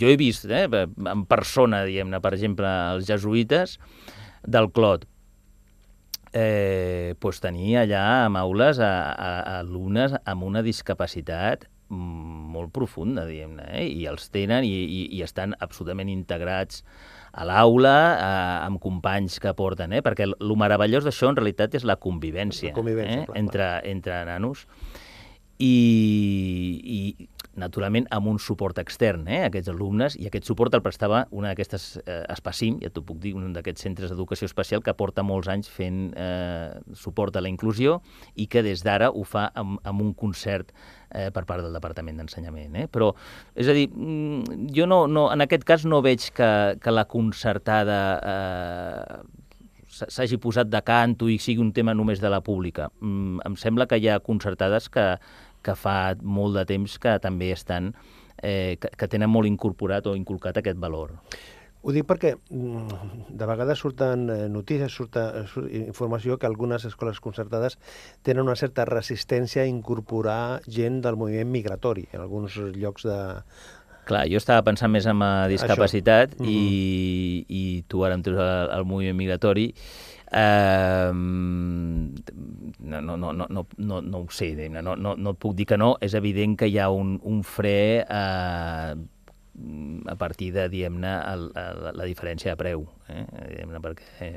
jo 0.00 0.08
he 0.08 0.16
vist, 0.16 0.46
eh, 0.48 0.64
en 0.70 1.26
persona, 1.28 1.82
diguem-ne, 1.84 2.22
per 2.22 2.32
exemple, 2.36 2.70
els 2.94 3.10
jesuïtes, 3.10 3.76
del 4.46 4.70
Clot, 4.72 5.06
eh, 6.32 7.14
pues 7.18 7.40
tenir 7.42 7.76
allà 7.82 8.04
amb 8.26 8.40
aules 8.40 8.78
a, 8.78 8.92
a, 9.12 9.30
a 9.40 9.58
alumnes 9.64 10.14
amb 10.24 10.46
una 10.46 10.62
discapacitat 10.62 11.66
molt 11.90 12.70
profunda, 12.70 13.24
diguem-ne, 13.26 13.64
eh? 13.80 13.86
i 13.90 14.04
els 14.06 14.28
tenen 14.30 14.62
i, 14.66 14.70
i, 14.70 15.00
i 15.16 15.24
estan 15.26 15.56
absolutament 15.58 16.10
integrats 16.12 16.84
a 17.34 17.46
l'aula, 17.46 17.96
eh, 18.14 18.66
amb 18.68 18.78
companys 18.82 19.40
que 19.42 19.52
porten, 19.58 19.96
eh? 19.98 20.02
perquè 20.06 20.28
el 20.30 20.54
meravellós 20.58 21.06
d'això 21.06 21.32
en 21.32 21.40
realitat 21.40 21.74
és 21.78 21.86
la 21.86 21.98
convivència, 21.98 22.70
la 22.70 22.78
convivència 22.78 23.24
eh? 23.24 23.26
clar, 23.26 23.38
entre, 23.42 23.66
clar. 23.66 23.82
entre 23.90 24.20
nanos. 24.30 24.66
i, 25.58 25.74
i 26.80 27.28
naturalment 27.58 28.06
amb 28.14 28.30
un 28.30 28.38
suport 28.38 28.78
extern 28.78 29.26
eh, 29.28 29.42
aquests 29.46 29.70
alumnes, 29.72 30.16
i 30.20 30.28
aquest 30.28 30.46
suport 30.46 30.74
el 30.76 30.82
prestava 30.84 31.24
una 31.34 31.50
d'aquestes 31.50 31.86
eh, 32.04 32.20
Espacim, 32.30 32.78
ja 32.82 32.92
t'ho 32.94 33.02
puc 33.06 33.18
dir, 33.22 33.34
un 33.38 33.52
d'aquests 33.56 33.86
centres 33.88 34.12
d'educació 34.12 34.46
especial 34.50 34.84
que 34.86 34.94
porta 34.94 35.24
molts 35.26 35.50
anys 35.50 35.70
fent 35.70 36.12
eh, 36.14 36.78
suport 36.94 37.36
a 37.36 37.42
la 37.44 37.50
inclusió 37.50 37.98
i 38.36 38.46
que 38.50 38.62
des 38.66 38.84
d'ara 38.86 39.10
ho 39.10 39.24
fa 39.26 39.48
amb, 39.58 39.80
amb 39.84 40.06
un 40.06 40.14
concert 40.14 40.70
eh, 41.10 41.30
per 41.34 41.44
part 41.48 41.64
del 41.64 41.74
Departament 41.74 42.20
d'Ensenyament. 42.20 42.78
Eh? 42.84 42.86
Però, 42.92 43.10
és 43.54 43.68
a 43.68 43.76
dir, 43.76 43.88
mm, 43.90 44.70
jo 44.76 44.86
no, 44.86 45.04
no, 45.10 45.28
en 45.34 45.46
aquest 45.46 45.66
cas 45.68 45.86
no 45.88 46.02
veig 46.06 46.30
que, 46.36 46.50
que 46.80 46.94
la 46.94 47.06
concertada 47.10 48.00
eh, 48.20 49.20
s'hagi 49.90 50.38
posat 50.40 50.70
de 50.70 50.80
canto 50.86 51.28
i 51.28 51.38
sigui 51.42 51.62
un 51.62 51.72
tema 51.74 51.94
només 51.96 52.22
de 52.22 52.30
la 52.30 52.40
pública. 52.44 52.88
Mm, 53.00 53.42
em 53.46 53.56
sembla 53.58 53.88
que 53.90 53.98
hi 53.98 54.08
ha 54.08 54.20
concertades 54.24 54.88
que, 54.88 55.06
que 55.62 55.76
fa 55.76 56.14
molt 56.22 56.56
de 56.58 56.66
temps 56.68 56.98
que 56.98 57.16
també 57.22 57.52
estan, 57.52 57.94
eh, 58.42 58.76
que, 58.80 58.92
que 58.96 59.08
tenen 59.08 59.30
molt 59.30 59.48
incorporat 59.48 60.06
o 60.06 60.16
inculcat 60.16 60.60
aquest 60.60 60.78
valor. 60.80 61.16
Ho 61.80 61.94
dic 61.96 62.04
perquè 62.04 62.34
mm, 62.36 63.32
de 63.40 63.46
vegades 63.48 63.80
surten 63.80 64.26
eh, 64.28 64.48
notícies, 64.52 64.92
surta 64.92 65.46
surt 65.48 65.72
informació 65.72 66.36
que 66.36 66.48
algunes 66.48 66.84
escoles 66.84 67.22
concertades 67.24 67.78
tenen 68.22 68.44
una 68.44 68.56
certa 68.56 68.84
resistència 68.84 69.64
a 69.64 69.70
incorporar 69.70 70.60
gent 70.68 71.00
del 71.06 71.16
moviment 71.16 71.48
migratori 71.48 72.04
en 72.12 72.20
alguns 72.20 72.58
llocs 72.76 73.08
de, 73.08 73.20
Clar, 74.10 74.24
jo 74.26 74.40
estava 74.40 74.64
pensant 74.66 74.90
més 74.90 75.06
en 75.06 75.20
la 75.22 75.46
discapacitat 75.50 76.32
Això. 76.34 76.44
i, 76.44 76.56
mm 76.56 76.56
-hmm. 76.56 77.44
i 77.48 77.84
tu 77.88 78.04
ara 78.04 78.14
em 78.14 78.22
treus 78.22 78.40
el, 78.40 78.70
el 78.78 78.84
moviment 78.84 79.16
migratori. 79.16 79.74
Eh, 80.32 81.10
no, 81.12 83.00
no, 83.00 83.16
no, 83.16 83.32
no, 83.32 83.66
no, 83.76 84.00
no, 84.00 84.18
ho 84.18 84.30
sé, 84.30 84.54
no, 84.70 84.96
no, 84.96 85.14
no 85.16 85.30
et 85.34 85.38
puc 85.42 85.54
dir 85.58 85.66
que 85.66 85.78
no. 85.80 85.94
És 86.00 86.14
evident 86.18 86.56
que 86.58 86.68
hi 86.70 86.78
ha 86.78 86.90
un, 86.94 87.16
un 87.24 87.42
fre 87.46 87.74
eh, 88.04 88.94
a 90.06 90.16
partir 90.16 90.52
de, 90.54 90.68
diguem-ne, 90.72 91.14
la, 91.54 91.94
la 91.96 92.04
diferència 92.08 92.54
de 92.54 92.60
preu. 92.60 92.86
Eh? 93.08 93.24
Diguem-ne, 93.54 93.82
perquè... 93.86 94.12
Eh, 94.26 94.36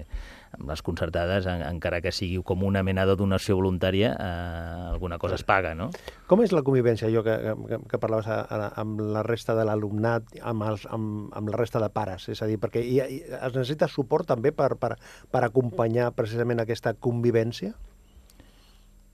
amb 0.54 0.70
les 0.70 0.82
concertades, 0.86 1.48
en, 1.50 1.64
encara 1.66 2.00
que 2.04 2.12
sigui 2.14 2.38
com 2.46 2.64
una 2.66 2.84
mena 2.86 3.06
de 3.10 3.16
donació 3.18 3.56
voluntària, 3.58 4.12
eh, 4.14 4.90
alguna 4.94 5.18
cosa 5.22 5.38
es 5.40 5.46
paga, 5.48 5.74
no? 5.78 5.90
Com 6.30 6.44
és 6.46 6.54
la 6.54 6.64
convivència, 6.66 7.10
jo 7.14 7.24
que, 7.26 7.36
que, 7.70 7.80
que 7.90 8.02
parlaves 8.02 8.30
a, 8.30 8.42
a, 8.46 8.68
amb 8.82 9.02
la 9.16 9.24
resta 9.26 9.56
de 9.58 9.66
l'alumnat, 9.68 10.36
amb, 10.42 10.66
els, 10.70 10.86
amb, 10.94 11.32
amb 11.34 11.54
la 11.54 11.62
resta 11.62 11.82
de 11.84 11.90
pares? 11.94 12.28
És 12.34 12.44
a 12.46 12.50
dir, 12.50 12.60
perquè 12.62 12.84
hi, 12.86 13.00
hi, 13.02 13.22
es 13.40 13.56
necessita 13.56 13.90
suport 13.90 14.30
també 14.30 14.54
per, 14.56 14.74
per, 14.82 14.96
per 15.34 15.44
acompanyar 15.48 16.12
precisament 16.18 16.62
aquesta 16.64 16.94
convivència? 16.94 17.74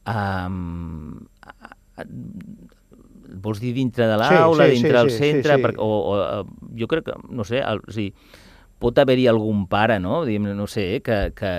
Um, 0.10 1.28
vols 3.44 3.62
dir 3.62 3.74
dintre 3.78 4.08
de 4.10 4.18
l'aula, 4.20 4.68
sí, 4.68 4.76
sí, 4.76 4.82
dintre 4.82 4.94
sí, 4.94 5.00
del 5.00 5.12
centre? 5.16 5.56
Sí, 5.56 5.58
sí. 5.58 5.66
Perquè, 5.68 5.84
o, 5.84 5.98
o, 6.14 6.70
jo 6.80 6.90
crec 6.92 7.10
que, 7.10 7.18
no 7.30 7.46
sé, 7.48 7.62
el, 7.62 7.84
o 7.86 7.96
sigui, 7.96 8.14
pot 8.80 9.00
haver-hi 9.02 9.28
algun 9.30 9.66
pare, 9.72 10.00
no? 10.00 10.24
Diguem, 10.28 10.50
no 10.58 10.68
sé, 10.72 11.02
que, 11.06 11.20
que 11.38 11.54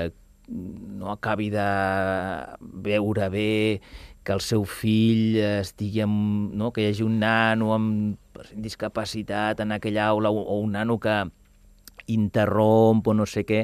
no 0.51 1.13
acabi 1.13 1.51
de 1.53 1.67
veure 2.61 3.29
bé 3.31 3.81
que 4.25 4.35
el 4.35 4.43
seu 4.45 4.65
fill 4.69 5.39
estigui 5.41 6.03
amb, 6.05 6.53
no? 6.53 6.73
que 6.75 6.83
hi 6.83 6.91
hagi 6.91 7.07
un 7.07 7.21
nano 7.23 7.71
amb 7.73 8.41
discapacitat 8.53 9.63
en 9.65 9.73
aquella 9.77 10.11
aula 10.11 10.33
o, 10.33 10.43
o 10.43 10.59
un 10.61 10.75
nano 10.77 10.99
que 11.01 11.23
interromp 12.11 13.07
o 13.07 13.15
no 13.15 13.27
sé 13.29 13.45
què, 13.47 13.63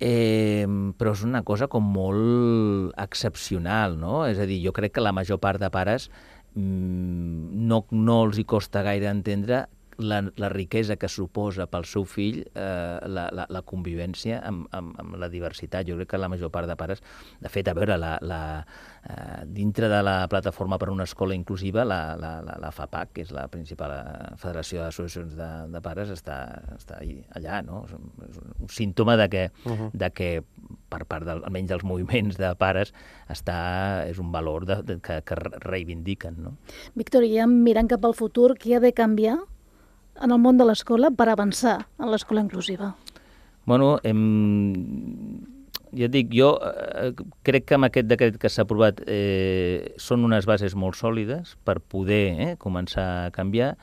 eh, 0.00 0.66
però 0.98 1.12
és 1.14 1.22
una 1.26 1.44
cosa 1.44 1.68
com 1.68 1.84
molt 1.92 2.96
excepcional, 2.98 3.98
no? 4.00 4.24
És 4.26 4.40
a 4.40 4.48
dir, 4.48 4.62
jo 4.64 4.72
crec 4.72 4.96
que 4.96 5.04
la 5.04 5.12
major 5.12 5.40
part 5.42 5.60
de 5.60 5.70
pares 5.70 6.08
no, 6.54 7.84
no 7.90 8.16
els 8.26 8.40
hi 8.40 8.44
costa 8.44 8.82
gaire 8.86 9.10
entendre 9.10 9.64
la, 10.00 10.20
la 10.36 10.48
riquesa 10.48 10.96
que 10.96 11.08
suposa 11.08 11.66
pel 11.70 11.84
seu 11.88 12.04
fill 12.08 12.40
eh, 12.42 12.98
la, 13.06 13.28
la, 13.34 13.46
la 13.48 13.62
convivència 13.66 14.40
amb, 14.46 14.66
amb, 14.76 14.96
amb 15.00 15.18
la 15.20 15.28
diversitat. 15.32 15.86
Jo 15.88 15.98
crec 15.98 16.12
que 16.14 16.20
la 16.20 16.30
major 16.32 16.50
part 16.52 16.68
de 16.70 16.76
pares, 16.80 17.02
de 17.40 17.52
fet, 17.52 17.68
a 17.68 17.74
veure, 17.76 17.96
la, 18.00 18.16
la, 18.22 18.40
eh, 19.04 19.44
dintre 19.46 19.88
de 19.92 20.02
la 20.02 20.16
plataforma 20.32 20.78
per 20.78 20.90
una 20.90 21.04
escola 21.08 21.36
inclusiva, 21.36 21.84
la, 21.84 22.16
la, 22.20 22.32
la, 22.44 22.56
la 22.60 22.72
FAPAC, 22.74 23.14
que 23.16 23.26
és 23.26 23.34
la 23.36 23.46
principal 23.52 23.94
eh, 23.96 24.34
federació 24.40 24.84
d'associacions 24.84 25.36
de, 25.38 25.50
de 25.74 25.84
pares, 25.84 26.12
està, 26.14 26.40
està 26.76 27.00
allà, 27.36 27.62
no? 27.66 27.84
És 27.88 28.40
un 28.40 28.72
símptoma 28.72 29.16
de 29.20 29.28
que, 29.28 29.44
uh 29.64 29.76
-huh. 29.76 29.90
de 29.92 30.10
que 30.10 30.30
per 30.88 31.04
part 31.06 31.26
del, 31.26 31.44
almenys 31.44 31.70
dels 31.70 31.84
moviments 31.84 32.36
de 32.40 32.50
pares 32.58 32.92
està, 33.28 34.04
és 34.08 34.18
un 34.18 34.32
valor 34.32 34.66
de, 34.66 34.82
de, 34.82 34.98
que, 35.00 35.20
que 35.22 35.34
reivindiquen. 35.34 36.42
No? 36.42 36.56
Víctor, 36.94 37.26
ja 37.30 37.46
mirant 37.46 37.88
cap 37.88 38.04
al 38.04 38.14
futur, 38.14 38.54
què 38.58 38.76
ha 38.76 38.80
de 38.80 38.92
canviar 38.92 39.38
en 40.20 40.34
el 40.34 40.40
món 40.42 40.60
de 40.60 40.66
l'escola 40.68 41.10
per 41.10 41.30
avançar 41.32 41.78
en 41.98 42.10
l'escola 42.12 42.44
inclusiva? 42.44 42.92
Bueno, 43.66 43.98
hem, 44.04 44.20
ja 45.96 46.06
et 46.06 46.14
dic, 46.14 46.30
jo 46.34 46.52
eh, 46.62 47.10
crec 47.46 47.66
que 47.68 47.76
amb 47.76 47.88
aquest 47.88 48.08
decret 48.10 48.38
que 48.40 48.50
s'ha 48.50 48.64
aprovat 48.66 49.02
eh, 49.06 49.94
són 50.00 50.24
unes 50.26 50.46
bases 50.48 50.76
molt 50.78 50.98
sòlides 50.98 51.56
per 51.66 51.80
poder 51.80 52.24
eh, 52.30 52.54
començar 52.62 53.08
a 53.26 53.34
canviar. 53.34 53.74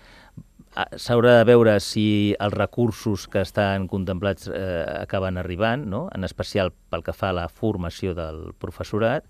S'haurà 1.02 1.40
de 1.40 1.46
veure 1.50 1.74
si 1.82 2.36
els 2.44 2.54
recursos 2.54 3.26
que 3.32 3.42
estan 3.42 3.88
contemplats 3.90 4.50
eh, 4.52 4.84
acaben 5.02 5.40
arribant, 5.42 5.88
no? 5.90 6.06
en 6.14 6.28
especial 6.28 6.74
pel 6.92 7.04
que 7.04 7.16
fa 7.18 7.32
a 7.32 7.38
la 7.40 7.48
formació 7.50 8.14
del 8.18 8.52
professorat, 8.62 9.26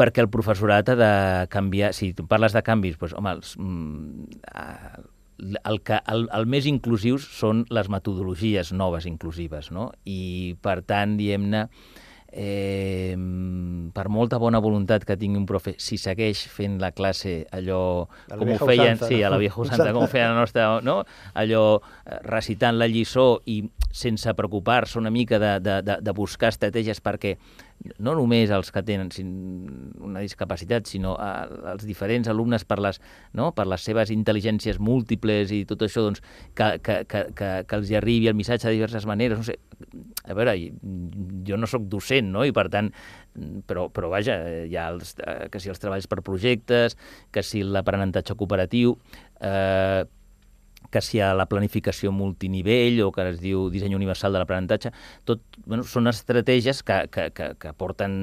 perquè 0.00 0.24
el 0.24 0.30
professorat 0.32 0.88
ha 0.88 0.96
de 0.96 1.12
canviar... 1.52 1.92
Si 1.94 2.12
tu 2.16 2.24
parles 2.26 2.56
de 2.56 2.62
canvis, 2.64 2.96
doncs, 2.98 3.12
home, 3.18 3.34
els, 3.36 3.52
mm, 3.60 5.10
el, 5.38 5.80
que, 5.82 5.98
el, 6.12 6.28
el 6.32 6.46
més 6.46 6.68
inclusius 6.70 7.26
són 7.38 7.64
les 7.70 7.90
metodologies 7.92 8.72
noves 8.76 9.06
inclusives, 9.10 9.72
no? 9.74 9.90
I, 10.04 10.54
per 10.62 10.80
tant, 10.86 11.16
diem-ne, 11.18 11.66
eh, 12.32 13.14
per 13.92 14.08
molta 14.08 14.38
bona 14.40 14.60
voluntat 14.64 15.04
que 15.04 15.18
tingui 15.20 15.42
un 15.42 15.46
profe, 15.46 15.76
si 15.78 15.98
segueix 16.00 16.46
fent 16.48 16.78
la 16.80 16.92
classe 16.96 17.42
allò 17.52 18.08
com 18.30 18.54
ho 18.54 18.58
feien, 18.64 18.96
Santa, 18.96 19.10
sí, 19.10 19.20
no? 19.20 19.26
a 19.28 19.32
la 19.34 19.40
vieja 19.42 19.68
Santa, 19.68 19.92
com 19.92 20.06
ho 20.06 20.10
feien 20.10 20.32
la 20.32 20.40
nostra, 20.40 20.68
no? 20.82 21.02
allò 21.34 21.64
eh, 21.78 22.18
recitant 22.24 22.80
la 22.80 22.88
lliçó 22.88 23.42
i 23.44 23.60
sense 23.92 24.32
preocupar-se 24.34 24.98
una 24.98 25.12
mica 25.12 25.38
de, 25.38 25.58
de, 25.60 25.76
de, 25.84 25.98
de 26.02 26.14
buscar 26.16 26.50
estratègies 26.50 27.02
perquè 27.04 27.36
no 27.98 28.14
només 28.14 28.50
els 28.54 28.70
que 28.72 28.82
tenen 28.86 29.10
una 30.02 30.22
discapacitat, 30.22 30.86
sinó 30.86 31.16
els 31.72 31.84
diferents 31.86 32.28
alumnes 32.30 32.64
per 32.68 32.78
les, 32.82 33.00
no? 33.36 33.50
per 33.56 33.66
les 33.70 33.82
seves 33.84 34.12
intel·ligències 34.14 34.78
múltiples 34.82 35.52
i 35.54 35.62
tot 35.68 35.82
això, 35.84 36.04
doncs, 36.06 36.22
que, 36.54 36.68
que, 36.82 37.02
que, 37.10 37.24
que, 37.36 37.50
que 37.66 37.80
els 37.80 37.90
hi 37.90 37.98
arribi 37.98 38.30
el 38.30 38.38
missatge 38.38 38.68
de 38.68 38.76
diverses 38.78 39.06
maneres. 39.08 39.42
No 39.42 39.46
sé, 39.46 39.58
a 40.24 40.38
veure, 40.38 40.56
jo 41.48 41.58
no 41.58 41.68
sóc 41.70 41.88
docent, 41.90 42.30
no? 42.32 42.46
i 42.46 42.54
per 42.54 42.68
tant, 42.72 42.92
però, 43.66 43.88
però 43.92 44.12
vaja, 44.12 44.38
hi 44.62 44.78
ha 44.78 44.88
els, 44.94 45.16
eh, 45.18 45.50
que 45.52 45.62
si 45.62 45.72
els 45.72 45.82
treballs 45.82 46.08
per 46.10 46.22
projectes, 46.24 46.98
que 47.34 47.44
si 47.46 47.64
l'aprenentatge 47.66 48.38
cooperatiu, 48.38 48.96
eh, 49.40 50.04
que 50.92 51.02
si 51.04 51.20
ha 51.20 51.32
la 51.36 51.48
planificació 51.50 52.12
multinivell 52.12 53.00
o 53.06 53.10
que 53.14 53.26
es 53.32 53.40
diu 53.42 53.66
disseny 53.72 53.96
universal 53.96 54.34
de 54.34 54.42
l'aprenentatge, 54.42 54.92
tot 55.28 55.42
bueno, 55.64 55.86
són 55.88 56.10
estratègies 56.12 56.84
que, 56.86 57.02
que, 57.12 57.30
que, 57.36 57.52
que 57.58 57.74
porten, 57.78 58.14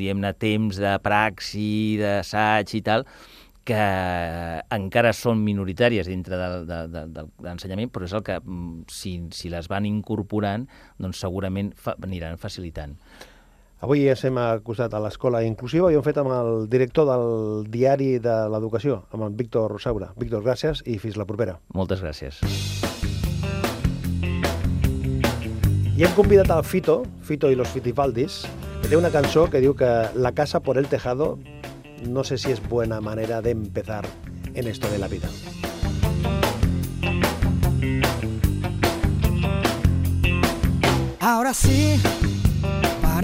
diguem-ne, 0.00 0.34
temps 0.42 0.82
de 0.82 0.96
praxi, 1.04 1.70
d'assaig 2.02 2.74
i 2.76 2.82
tal, 2.86 3.06
que 3.66 3.78
encara 4.76 5.10
són 5.16 5.40
minoritàries 5.42 6.06
dintre 6.06 6.38
de, 6.38 6.50
de, 6.68 6.80
de, 6.92 7.04
de 7.16 7.24
l'ensenyament, 7.42 7.90
però 7.90 8.06
és 8.06 8.14
el 8.14 8.22
que, 8.26 8.38
mm, 8.38 8.84
si, 8.92 9.16
si 9.34 9.50
les 9.50 9.66
van 9.72 9.88
incorporant, 9.88 10.68
doncs 11.02 11.22
segurament 11.24 11.72
fa, 11.74 11.96
aniran 12.06 12.38
facilitant. 12.38 12.94
Avui 13.84 14.06
ens 14.08 14.22
hem 14.24 14.38
acusat 14.40 14.94
a 14.96 15.00
l'Escola 15.04 15.42
Inclusiva 15.44 15.90
i 15.92 15.96
ho 15.96 16.00
hem 16.00 16.04
fet 16.06 16.16
amb 16.22 16.32
el 16.32 16.62
director 16.72 17.04
del 17.10 17.66
Diari 17.68 18.14
de 18.24 18.36
l'Educació, 18.48 19.02
amb 19.12 19.26
el 19.26 19.34
Víctor 19.36 19.74
Saura. 19.82 20.14
Víctor, 20.16 20.40
gràcies 20.46 20.80
i 20.88 20.96
fins 21.02 21.18
la 21.20 21.26
propera. 21.28 21.58
Moltes 21.76 22.00
gràcies. 22.00 22.40
I 25.92 26.04
hem 26.04 26.16
convidat 26.16 26.48
al 26.54 26.64
Fito, 26.64 27.02
Fito 27.20 27.52
i 27.52 27.56
los 27.56 27.68
Fitifaldis, 27.68 28.46
que 28.80 28.88
té 28.88 28.96
una 28.96 29.12
cançó 29.12 29.44
que 29.52 29.60
diu 29.60 29.76
que 29.76 29.92
la 30.16 30.32
casa 30.32 30.60
por 30.60 30.80
el 30.80 30.88
tejado 30.88 31.36
no 32.08 32.24
sé 32.24 32.38
si 32.38 32.52
es 32.52 32.66
buena 32.68 33.02
manera 33.02 33.42
de 33.42 33.50
empezar 33.50 34.06
en 34.54 34.68
esto 34.68 34.88
de 34.88 34.98
la 34.98 35.08
vida. 35.08 35.28
Ahora 41.20 41.52
sí 41.52 42.00